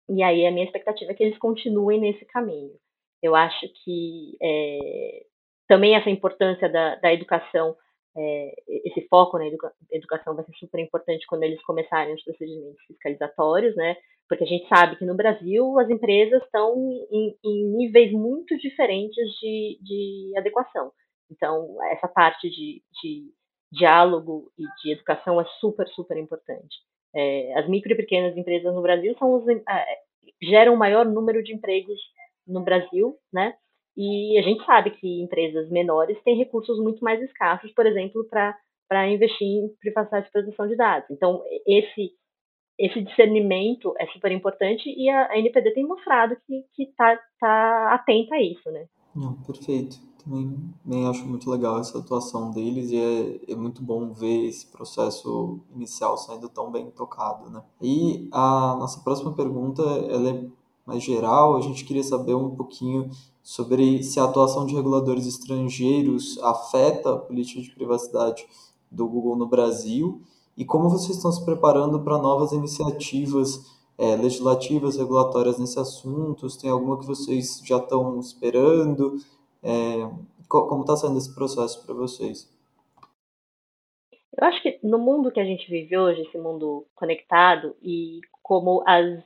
e 0.09 0.21
aí 0.21 0.45
a 0.45 0.51
minha 0.51 0.65
expectativa 0.65 1.12
é 1.12 1.15
que 1.15 1.23
eles 1.23 1.38
continuem 1.38 1.99
nesse 1.99 2.25
caminho. 2.25 2.75
Eu 3.21 3.36
acho 3.36 3.67
que 3.83 4.38
é, 4.41 5.25
também 5.67 5.95
essa 5.95 6.09
importância 6.09 6.69
da, 6.69 6.95
da 6.95 7.13
educação, 7.13 7.75
é, 8.15 8.54
esse 8.67 9.08
foco 9.08 9.38
na 9.38 9.47
educa 9.47 9.71
educação 9.91 10.36
vai 10.36 10.45
ser 10.45 10.54
super 10.54 10.80
importante 10.80 11.26
quando 11.28 11.43
eles 11.43 11.63
começarem 11.63 12.13
os 12.13 12.23
procedimentos 12.23 12.84
fiscalizatórios, 12.86 13.76
né? 13.76 13.95
Porque 14.30 14.43
a 14.43 14.47
gente 14.47 14.67
sabe 14.67 14.95
que 14.97 15.06
no 15.06 15.15
Brasil 15.15 15.80
as 15.80 15.89
empresas 15.89 16.41
estão 16.43 16.76
em, 17.12 17.36
em 17.43 17.78
níveis 17.78 18.12
muito 18.12 18.58
diferentes 18.58 19.30
de, 19.39 19.80
de 19.82 20.34
adequação. 20.38 20.91
Então, 21.32 21.76
essa 21.91 22.08
parte 22.08 22.49
de, 22.49 22.82
de 23.02 23.32
diálogo 23.71 24.52
e 24.58 24.63
de 24.82 24.93
educação 24.93 25.41
é 25.41 25.45
super, 25.60 25.88
super 25.89 26.17
importante. 26.17 26.78
É, 27.15 27.60
as 27.60 27.67
micro 27.67 27.91
e 27.91 27.95
pequenas 27.95 28.38
empresas 28.38 28.73
no 28.73 28.82
Brasil 28.82 29.15
são 29.17 29.34
os, 29.34 29.47
é, 29.47 29.86
geram 30.41 30.73
o 30.73 30.78
maior 30.78 31.06
número 31.06 31.43
de 31.43 31.54
empregos 31.54 31.99
no 32.47 32.62
Brasil, 32.62 33.17
né? 33.32 33.56
E 33.95 34.38
a 34.39 34.41
gente 34.41 34.65
sabe 34.65 34.91
que 34.91 35.21
empresas 35.21 35.69
menores 35.69 36.21
têm 36.23 36.38
recursos 36.38 36.79
muito 36.79 37.03
mais 37.03 37.21
escassos, 37.21 37.71
por 37.73 37.86
exemplo, 37.86 38.25
para 38.25 39.10
investir 39.10 39.47
em 39.47 39.67
privacidade 39.79 40.27
e 40.27 40.32
proteção 40.32 40.67
de 40.67 40.75
dados. 40.75 41.10
Então, 41.12 41.41
esse 41.67 42.12
esse 42.79 43.01
discernimento 43.01 43.93
é 43.99 44.08
super 44.08 44.32
importante 44.32 44.89
e 44.89 45.08
a, 45.10 45.32
a 45.32 45.38
NPD 45.38 45.71
tem 45.75 45.88
mostrado 45.88 46.36
que 46.47 46.84
está 46.84 47.19
tá 47.39 47.93
atenta 47.93 48.36
a 48.36 48.41
isso, 48.41 48.69
né? 48.71 48.88
Não, 49.15 49.36
perfeito. 49.43 49.97
Também, 50.23 50.58
também 50.84 51.08
acho 51.08 51.25
muito 51.27 51.49
legal 51.51 51.79
essa 51.79 51.99
atuação 51.99 52.49
deles 52.51 52.89
e 52.89 52.97
é, 52.97 53.51
é 53.51 53.56
muito 53.56 53.84
bom 53.84 54.12
ver 54.13 54.47
esse 54.47 54.71
processo 54.71 55.60
inicial 55.75 56.17
sendo 56.17 56.49
tão 56.49 56.71
bem 56.71 56.89
tocado, 56.91 57.49
né? 57.51 57.62
E 57.82 58.29
a 58.32 58.75
nossa 58.79 59.03
próxima 59.03 59.36
pergunta, 59.36 59.84
ela 59.84 60.29
é 60.29 60.45
mais 60.86 61.03
geral, 61.03 61.56
a 61.56 61.62
gente 61.62 61.86
queria 61.86 62.03
saber 62.03 62.34
um 62.34 62.56
pouquinho 62.56 63.10
sobre 63.43 64.01
se 64.01 64.19
a 64.19 64.23
atuação 64.23 64.65
de 64.65 64.73
reguladores 64.73 65.27
estrangeiros 65.27 66.39
afeta 66.41 67.13
a 67.13 67.17
política 67.17 67.62
de 67.62 67.71
privacidade 67.71 68.47
do 68.89 69.08
Google 69.08 69.36
no 69.36 69.45
Brasil 69.45 70.21
e 70.56 70.63
como 70.63 70.89
vocês 70.89 71.17
estão 71.17 71.32
se 71.32 71.43
preparando 71.43 71.99
para 72.01 72.17
novas 72.17 72.51
iniciativas 72.51 73.71
é, 73.97 74.15
legislativas, 74.15 74.97
regulatórias 74.97 75.58
nesse 75.60 75.79
assunto? 75.79 76.47
Tem 76.58 76.69
alguma 76.69 76.99
que 76.99 77.06
vocês 77.06 77.62
já 77.65 77.77
estão 77.77 78.19
esperando? 78.19 79.17
É, 79.62 80.10
como 80.47 80.82
está 80.82 80.95
sendo 80.95 81.17
esse 81.17 81.34
processo 81.34 81.84
para 81.86 81.93
vocês? 81.93 82.51
Eu 84.36 84.47
acho 84.47 84.62
que 84.62 84.79
no 84.84 84.97
mundo 84.97 85.32
que 85.32 85.39
a 85.39 85.45
gente 85.45 85.69
vive 85.69 85.97
hoje, 85.97 86.21
esse 86.21 86.38
mundo 86.38 86.86
conectado, 86.95 87.75
e 87.82 88.19
como 88.41 88.84
as, 88.86 89.23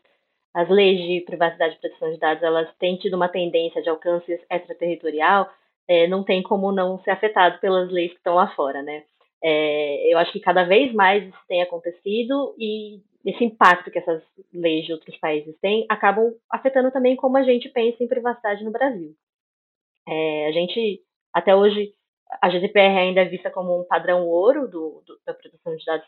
as 0.58 0.68
leis 0.70 1.00
de 1.00 1.22
privacidade 1.22 1.76
e 1.76 1.80
proteção 1.80 2.12
de 2.12 2.18
dados 2.18 2.42
elas 2.42 2.68
têm 2.80 2.98
tido 2.98 3.14
uma 3.14 3.30
tendência 3.30 3.80
de 3.80 3.90
alcance 3.90 4.32
extraterritorial, 4.50 5.48
é, 5.88 6.08
não 6.08 6.24
tem 6.24 6.42
como 6.42 6.72
não 6.72 6.98
ser 7.04 7.12
afetado 7.12 7.60
pelas 7.60 7.92
leis 7.92 8.10
que 8.10 8.18
estão 8.18 8.34
lá 8.34 8.48
fora, 8.56 8.82
né? 8.82 9.04
É, 9.44 10.12
eu 10.12 10.18
acho 10.18 10.32
que 10.32 10.40
cada 10.40 10.64
vez 10.64 10.92
mais 10.94 11.24
isso 11.28 11.38
tem 11.48 11.62
acontecido 11.62 12.56
e 12.58 13.00
esse 13.24 13.44
impacto 13.44 13.92
que 13.92 14.00
essas 14.00 14.24
leis 14.52 14.84
de 14.88 14.94
outros 14.94 15.16
países 15.18 15.56
têm 15.60 15.86
acabam 15.88 16.34
afetando 16.50 16.90
também 16.90 17.16
como 17.16 17.38
a 17.38 17.44
gente 17.44 17.70
pensa 17.70 18.04
em 18.04 18.08
privacidade 18.08 18.64
no 18.64 18.72
Brasil. 18.72 19.14
É, 20.08 20.48
a 20.48 20.52
gente, 20.54 21.02
até 21.36 21.56
hoje, 21.56 21.94
a 22.42 22.50
GDPR 22.50 22.98
ainda 22.98 23.22
é 23.22 23.26
vista 23.26 23.52
como 23.52 23.80
um 23.80 23.84
padrão 23.84 24.26
ouro 24.26 24.68
do, 24.68 25.04
do, 25.06 25.20
da 25.24 25.36
proteção 25.36 25.76
de 25.76 25.86
dados 25.86 26.08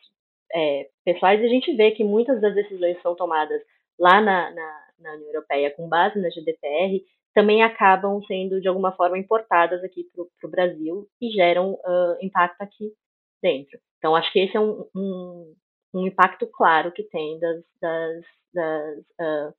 é, 0.56 0.90
pessoais, 1.06 1.40
e 1.40 1.46
a 1.46 1.50
gente 1.50 1.72
vê 1.76 1.92
que 1.92 2.04
muitas 2.04 2.42
das 2.42 2.56
decisões 2.56 3.00
são 3.04 3.16
tomadas 3.16 3.62
lá 4.00 4.22
na, 4.22 4.52
na, 4.52 4.88
na 5.00 5.14
União 5.14 5.28
Europeia 5.28 5.72
com 5.76 5.90
base 5.90 6.20
na 6.20 6.30
GDPR, 6.30 7.04
também 7.34 7.64
acabam 7.64 8.22
sendo, 8.24 8.60
de 8.60 8.68
alguma 8.68 8.92
forma, 8.94 9.18
importadas 9.18 9.84
aqui 9.84 10.06
para 10.14 10.48
o 10.48 10.52
Brasil 10.52 11.08
e 11.22 11.30
geram 11.30 11.74
uh, 11.74 12.18
impacto 12.22 12.62
aqui 12.62 12.92
dentro. 13.42 13.80
Então, 13.98 14.16
acho 14.16 14.32
que 14.32 14.40
esse 14.40 14.58
é 14.58 14.60
um, 14.60 14.86
um, 14.96 15.56
um 15.94 16.08
impacto 16.08 16.48
claro 16.48 16.92
que 16.92 17.04
tem 17.04 17.40
das, 17.40 17.64
das, 17.82 18.24
das 18.54 19.00
uh, 19.22 19.54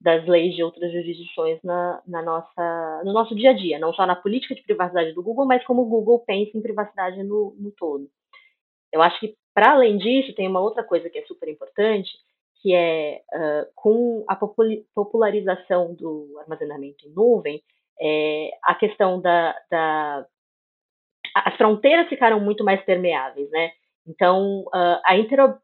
das 0.00 0.26
leis 0.26 0.54
de 0.56 0.62
outras 0.62 0.90
jurisdições 0.90 1.60
na, 1.62 2.02
na, 2.06 2.22
nossa, 2.22 3.02
no 3.04 3.12
nosso 3.12 3.34
dia 3.34 3.50
a 3.50 3.52
dia, 3.52 3.78
não 3.78 3.92
só 3.92 4.06
na 4.06 4.16
política 4.16 4.54
de 4.54 4.62
privacidade 4.62 5.12
do 5.12 5.22
Google, 5.22 5.44
mas 5.44 5.62
como 5.64 5.82
o 5.82 5.88
Google 5.88 6.20
pensa 6.20 6.56
em 6.56 6.62
privacidade 6.62 7.22
no, 7.22 7.54
no 7.58 7.70
todo. 7.72 8.08
Eu 8.90 9.02
acho 9.02 9.20
que, 9.20 9.34
para 9.54 9.72
além 9.72 9.98
disso, 9.98 10.34
tem 10.34 10.48
uma 10.48 10.60
outra 10.60 10.82
coisa 10.82 11.10
que 11.10 11.18
é 11.18 11.26
super 11.26 11.48
importante, 11.50 12.10
que 12.60 12.74
é 12.74 13.20
uh, 13.32 13.66
com 13.74 14.24
a 14.28 14.36
popularização 14.94 15.94
do 15.94 16.36
armazenamento 16.40 17.06
em 17.06 17.12
nuvem, 17.12 17.62
é, 18.00 18.50
a 18.62 18.74
questão 18.74 19.20
da, 19.20 19.54
da, 19.70 20.26
As 21.34 21.56
fronteiras 21.56 22.08
ficaram 22.08 22.40
muito 22.40 22.64
mais 22.64 22.82
permeáveis, 22.84 23.50
né? 23.50 23.72
Então, 24.06 24.62
uh, 24.68 25.00
a 25.04 25.14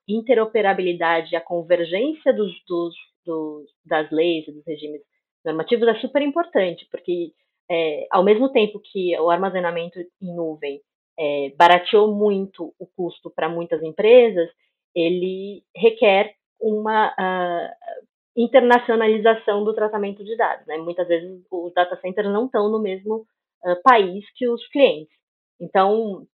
interoperabilidade, 0.06 1.35
a 1.35 1.40
convergência 1.40 2.32
dos, 2.32 2.52
dos 2.66 2.94
dos, 3.26 3.68
das 3.85 4.11
leis 4.11 4.46
e 4.46 4.52
dos 4.52 4.64
regimes 4.64 5.02
normativos 5.44 5.88
é 5.88 5.94
super 5.96 6.22
importante, 6.22 6.87
porque 6.90 7.32
é, 7.70 8.06
ao 8.11 8.24
mesmo 8.24 8.50
tempo 8.50 8.80
que 8.80 9.18
o 9.18 9.28
armazenamento 9.28 9.98
em 9.98 10.35
nuvem 10.35 10.80
é, 11.18 11.52
barateou 11.56 12.14
muito 12.14 12.72
o 12.78 12.87
custo 12.87 13.30
para 13.30 13.48
muitas 13.48 13.82
empresas, 13.82 14.48
ele 14.94 15.62
requer 15.76 16.35
uma 16.60 17.08
uh, 17.08 18.06
internacionalização 18.36 19.64
do 19.64 19.74
tratamento 19.74 20.24
de 20.24 20.36
dados. 20.36 20.66
Né? 20.66 20.76
Muitas 20.78 21.08
vezes 21.08 21.44
os 21.50 21.72
data 21.74 21.96
centers 22.00 22.28
não 22.28 22.46
estão 22.46 22.70
no 22.70 22.80
mesmo 22.80 23.26
uh, 23.64 23.82
país 23.82 24.24
que 24.34 24.48
os 24.48 24.66
clientes. 24.68 25.14
Então, 25.60 26.26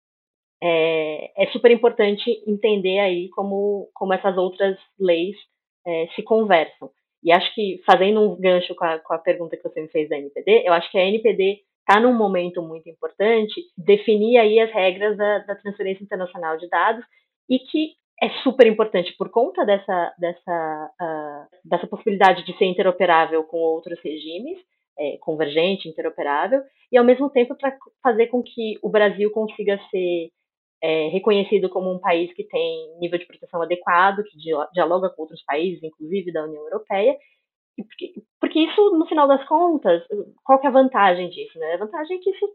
é, 0.63 1.43
é, 1.43 1.47
super 1.49 1.71
importante 1.73 2.43
entender 2.47 3.01
aí 3.01 3.29
como, 3.31 3.91
como 3.93 4.13
essas 4.13 4.37
outras 4.37 4.79
leis 4.99 5.37
é, 5.85 6.07
se 6.15 6.23
conversam. 6.23 6.89
E 7.23 7.33
acho 7.33 7.53
que, 7.55 7.81
fazendo 7.85 8.21
um 8.21 8.41
gancho 8.41 8.75
com 8.75 8.85
a, 8.85 8.99
com 8.99 9.15
a 9.15 9.19
pergunta 9.19 9.57
que 9.57 9.63
você 9.63 9.81
me 9.81 9.89
fez 9.89 10.09
da 10.09 10.17
NPD, 10.17 10.63
eu 10.65 10.73
acho 10.73 10.91
que 10.91 10.99
a 10.99 11.05
NPD 11.05 11.61
está 11.81 12.01
num 12.01 12.15
momento 12.15 12.63
muito 12.63 12.89
importante 12.89 13.61
definir 13.77 14.39
aí 14.39 14.61
as 14.61 14.73
regras 14.73 15.17
da, 15.17 15.39
da 15.39 15.57
transferência 15.57 16.05
internacional 16.05 16.57
de 16.57 16.69
dados 16.69 17.05
e 17.49 17.59
que 17.59 17.95
é 18.23 18.31
super 18.45 18.69
importante 18.69 19.13
por 19.19 19.31
conta 19.31 19.67
dessa, 19.67 20.15
dessa, 20.17 20.91
uh, 21.01 21.69
dessa 21.69 21.89
possibilidade 21.89 22.45
de 22.45 22.57
ser 22.57 22.67
interoperável 22.67 23.43
com 23.43 23.57
outros 23.57 23.99
regimes, 24.01 24.59
é, 24.97 25.17
convergente, 25.19 25.89
interoperável, 25.89 26.63
e 26.93 26.97
ao 26.97 27.05
mesmo 27.05 27.29
tempo 27.31 27.57
para 27.57 27.77
fazer 28.01 28.29
com 28.29 28.41
que 28.41 28.79
o 28.81 28.89
Brasil 28.89 29.31
consiga 29.33 29.77
ser 29.91 30.31
é 30.85 31.07
reconhecido 31.11 31.71
como 31.71 31.93
um 31.93 32.01
país 32.01 32.33
que 32.35 32.43
tem 32.43 32.99
nível 32.99 33.17
de 33.17 33.25
proteção 33.25 33.63
adequado, 33.63 34.25
que 34.25 34.37
dialoga 34.73 35.11
com 35.11 35.23
outros 35.23 35.41
países, 35.45 35.81
inclusive 35.81 36.33
da 36.33 36.43
União 36.43 36.61
Europeia, 36.65 37.17
porque, 37.77 38.13
porque, 38.41 38.59
isso, 38.59 38.91
no 38.99 39.07
final 39.07 39.29
das 39.29 39.47
contas, 39.47 40.03
qual 40.45 40.61
que 40.61 40.67
é 40.67 40.71
a 40.71 40.73
vantagem 40.73 41.31
disso? 41.31 41.57
Né? 41.57 41.75
A 41.75 41.79
vantagem 41.79 42.17
é 42.17 42.21
que 42.21 42.31
isso 42.31 42.49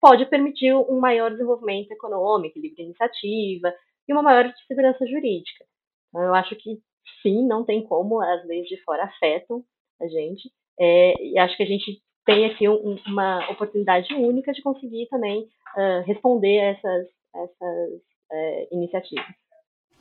pode 0.00 0.26
permitir 0.26 0.74
um 0.74 0.98
maior 0.98 1.30
desenvolvimento 1.30 1.92
econômico, 1.92 2.58
livre 2.58 2.82
iniciativa 2.82 3.72
e 4.08 4.12
uma 4.12 4.22
maior 4.22 4.52
segurança 4.66 5.06
jurídica. 5.06 5.64
Então, 6.08 6.22
eu 6.22 6.34
acho 6.34 6.56
que, 6.56 6.78
sim, 7.22 7.46
não 7.46 7.64
tem 7.64 7.84
como 7.84 8.20
as 8.20 8.46
leis 8.46 8.66
de 8.66 8.82
fora 8.82 9.04
afetam 9.04 9.62
a 10.00 10.08
gente, 10.08 10.50
é, 10.80 11.22
e 11.22 11.38
acho 11.38 11.56
que 11.56 11.62
a 11.62 11.66
gente 11.66 12.00
tem 12.24 12.46
aqui 12.46 12.68
um, 12.68 12.96
uma 13.06 13.50
oportunidade 13.50 14.12
única 14.14 14.52
de 14.52 14.62
conseguir 14.62 15.08
também 15.08 15.48
uh, 15.76 16.02
responder 16.06 16.60
a 16.60 16.64
essas 16.66 17.08
essas 17.34 18.00
é, 18.30 18.68
iniciativas. 18.74 19.26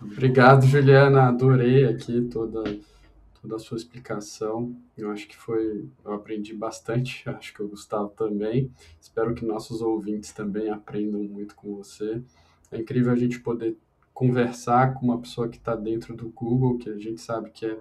Obrigado, 0.01 0.65
Juliana. 0.65 1.27
Adorei 1.27 1.85
aqui 1.85 2.21
toda, 2.29 2.63
toda 3.41 3.55
a 3.55 3.59
sua 3.59 3.77
explicação. 3.77 4.75
Eu 4.97 5.11
acho 5.11 5.27
que 5.27 5.35
foi. 5.35 5.89
Eu 6.05 6.13
aprendi 6.13 6.53
bastante, 6.53 7.27
acho 7.29 7.53
que 7.53 7.63
o 7.63 7.67
Gustavo 7.67 8.09
também. 8.09 8.71
Espero 8.99 9.33
que 9.33 9.45
nossos 9.45 9.81
ouvintes 9.81 10.31
também 10.31 10.69
aprendam 10.69 11.23
muito 11.23 11.55
com 11.55 11.75
você. 11.75 12.21
É 12.71 12.77
incrível 12.77 13.11
a 13.11 13.15
gente 13.15 13.39
poder 13.39 13.77
conversar 14.17 14.95
com 14.95 15.05
uma 15.05 15.19
pessoa 15.19 15.47
que 15.47 15.57
está 15.57 15.75
dentro 15.75 16.15
do 16.15 16.29
Google, 16.29 16.79
que 16.79 16.89
a 16.89 16.97
gente 16.97 17.21
sabe 17.21 17.51
que 17.51 17.67
é 17.67 17.77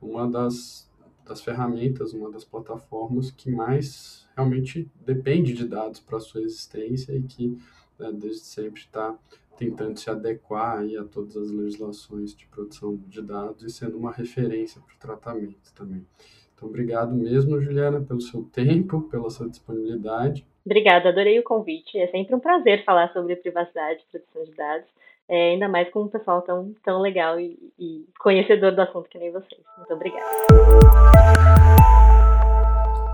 uma 0.00 0.28
das, 0.28 0.90
das 1.24 1.40
ferramentas, 1.40 2.12
uma 2.12 2.28
das 2.32 2.42
plataformas 2.42 3.30
que 3.30 3.48
mais 3.48 4.28
realmente 4.34 4.90
depende 5.06 5.52
de 5.52 5.64
dados 5.64 6.00
para 6.00 6.18
sua 6.18 6.40
existência 6.40 7.12
e 7.12 7.22
que 7.22 7.56
né, 7.96 8.10
desde 8.12 8.40
sempre 8.40 8.80
está 8.80 9.16
tentando 9.56 9.96
se 10.00 10.10
adequar 10.10 10.80
aí 10.80 10.96
a 10.96 11.04
todas 11.04 11.36
as 11.36 11.52
legislações 11.52 12.34
de 12.34 12.44
produção 12.46 12.96
de 13.06 13.22
dados 13.22 13.62
e 13.62 13.70
sendo 13.70 13.96
uma 13.96 14.10
referência 14.10 14.80
para 14.80 14.96
o 14.96 14.98
tratamento 14.98 15.72
também. 15.76 16.04
Então, 16.56 16.68
obrigado 16.68 17.14
mesmo, 17.14 17.60
Juliana, 17.60 18.00
pelo 18.00 18.20
seu 18.20 18.42
tempo, 18.42 19.02
pela 19.02 19.30
sua 19.30 19.48
disponibilidade. 19.48 20.44
Obrigada, 20.66 21.10
adorei 21.10 21.38
o 21.38 21.44
convite. 21.44 21.96
É 21.98 22.08
sempre 22.08 22.34
um 22.34 22.40
prazer 22.40 22.84
falar 22.84 23.12
sobre 23.12 23.36
privacidade 23.36 24.02
e 24.02 24.10
proteção 24.10 24.42
de 24.42 24.56
dados, 24.56 24.88
é, 25.32 25.52
ainda 25.52 25.66
mais 25.66 25.88
com 25.88 26.02
um 26.02 26.08
pessoal 26.08 26.42
tão, 26.42 26.74
tão 26.84 27.00
legal 27.00 27.40
e, 27.40 27.58
e 27.78 28.06
conhecedor 28.18 28.72
do 28.72 28.82
assunto 28.82 29.08
que 29.08 29.18
nem 29.18 29.32
vocês. 29.32 29.62
Muito 29.78 29.94
obrigada. 29.94 30.26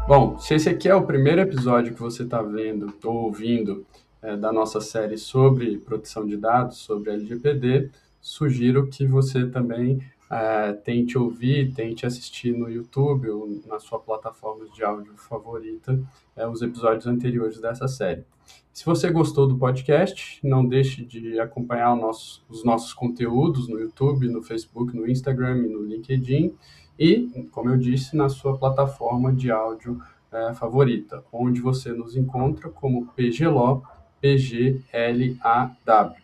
Bom, 0.09 0.37
se 0.37 0.54
esse 0.54 0.68
aqui 0.68 0.88
é 0.88 0.94
o 0.96 1.07
primeiro 1.07 1.40
episódio 1.40 1.94
que 1.94 2.00
você 2.00 2.24
está 2.24 2.42
vendo 2.42 2.92
ou 3.04 3.26
ouvindo 3.26 3.87
é, 4.20 4.37
da 4.37 4.52
nossa 4.52 4.81
série 4.81 5.16
sobre 5.16 5.78
proteção 5.78 6.26
de 6.26 6.37
dados, 6.37 6.78
sobre 6.78 7.12
LGPD, 7.12 7.88
sugiro 8.20 8.88
que 8.88 9.07
você 9.07 9.46
também 9.46 10.00
é, 10.31 10.73
tente 10.73 11.17
ouvir, 11.17 11.73
tente 11.73 12.05
assistir 12.05 12.53
no 12.53 12.69
YouTube 12.69 13.29
ou 13.31 13.49
na 13.67 13.79
sua 13.79 13.99
plataforma 13.99 14.67
de 14.67 14.85
áudio 14.85 15.14
favorita 15.17 16.01
é, 16.37 16.47
os 16.47 16.62
episódios 16.62 17.07
anteriores 17.07 17.61
dessa 17.61 17.88
série. 17.88 18.25
Se 18.73 18.85
você 18.85 19.11
gostou 19.11 19.47
do 19.47 19.59
podcast, 19.59 20.38
não 20.43 20.64
deixe 20.64 21.05
de 21.05 21.38
acompanhar 21.41 21.97
nosso, 21.97 22.45
os 22.49 22.64
nossos 22.64 22.93
conteúdos 22.93 23.69
no 23.69 23.79
YouTube, 23.79 24.29
no 24.29 24.43
Facebook, 24.43 24.97
no 24.97 25.09
Instagram 25.09 25.59
e 25.59 25.69
no 25.69 25.83
LinkedIn 25.83 26.55
e, 26.99 27.49
como 27.51 27.71
eu 27.71 27.77
disse, 27.77 28.17
na 28.17 28.29
sua 28.29 28.57
plataforma 28.57 29.33
de 29.33 29.51
áudio 29.51 30.01
é, 30.31 30.55
favorita, 30.55 31.25
onde 31.33 31.61
você 31.61 31.93
nos 31.93 32.17
encontra 32.17 32.69
como 32.69 33.07
PGLO 33.09 33.83
PGLAW. 34.21 36.14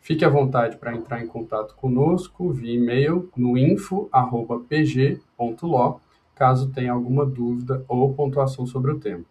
Fique 0.00 0.24
à 0.24 0.28
vontade 0.28 0.76
para 0.78 0.94
entrar 0.94 1.22
em 1.22 1.26
contato 1.26 1.74
conosco 1.74 2.50
via 2.50 2.74
e-mail 2.74 3.28
no 3.36 3.56
info@pg.lo, 3.56 4.10
caso 6.34 6.70
tenha 6.70 6.92
alguma 6.92 7.26
dúvida 7.26 7.84
ou 7.86 8.14
pontuação 8.14 8.66
sobre 8.66 8.92
o 8.92 8.98
tema. 8.98 9.24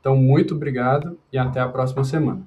Então, 0.00 0.16
muito 0.16 0.54
obrigado 0.54 1.18
e 1.32 1.38
até 1.38 1.60
a 1.60 1.68
próxima 1.68 2.04
semana. 2.04 2.42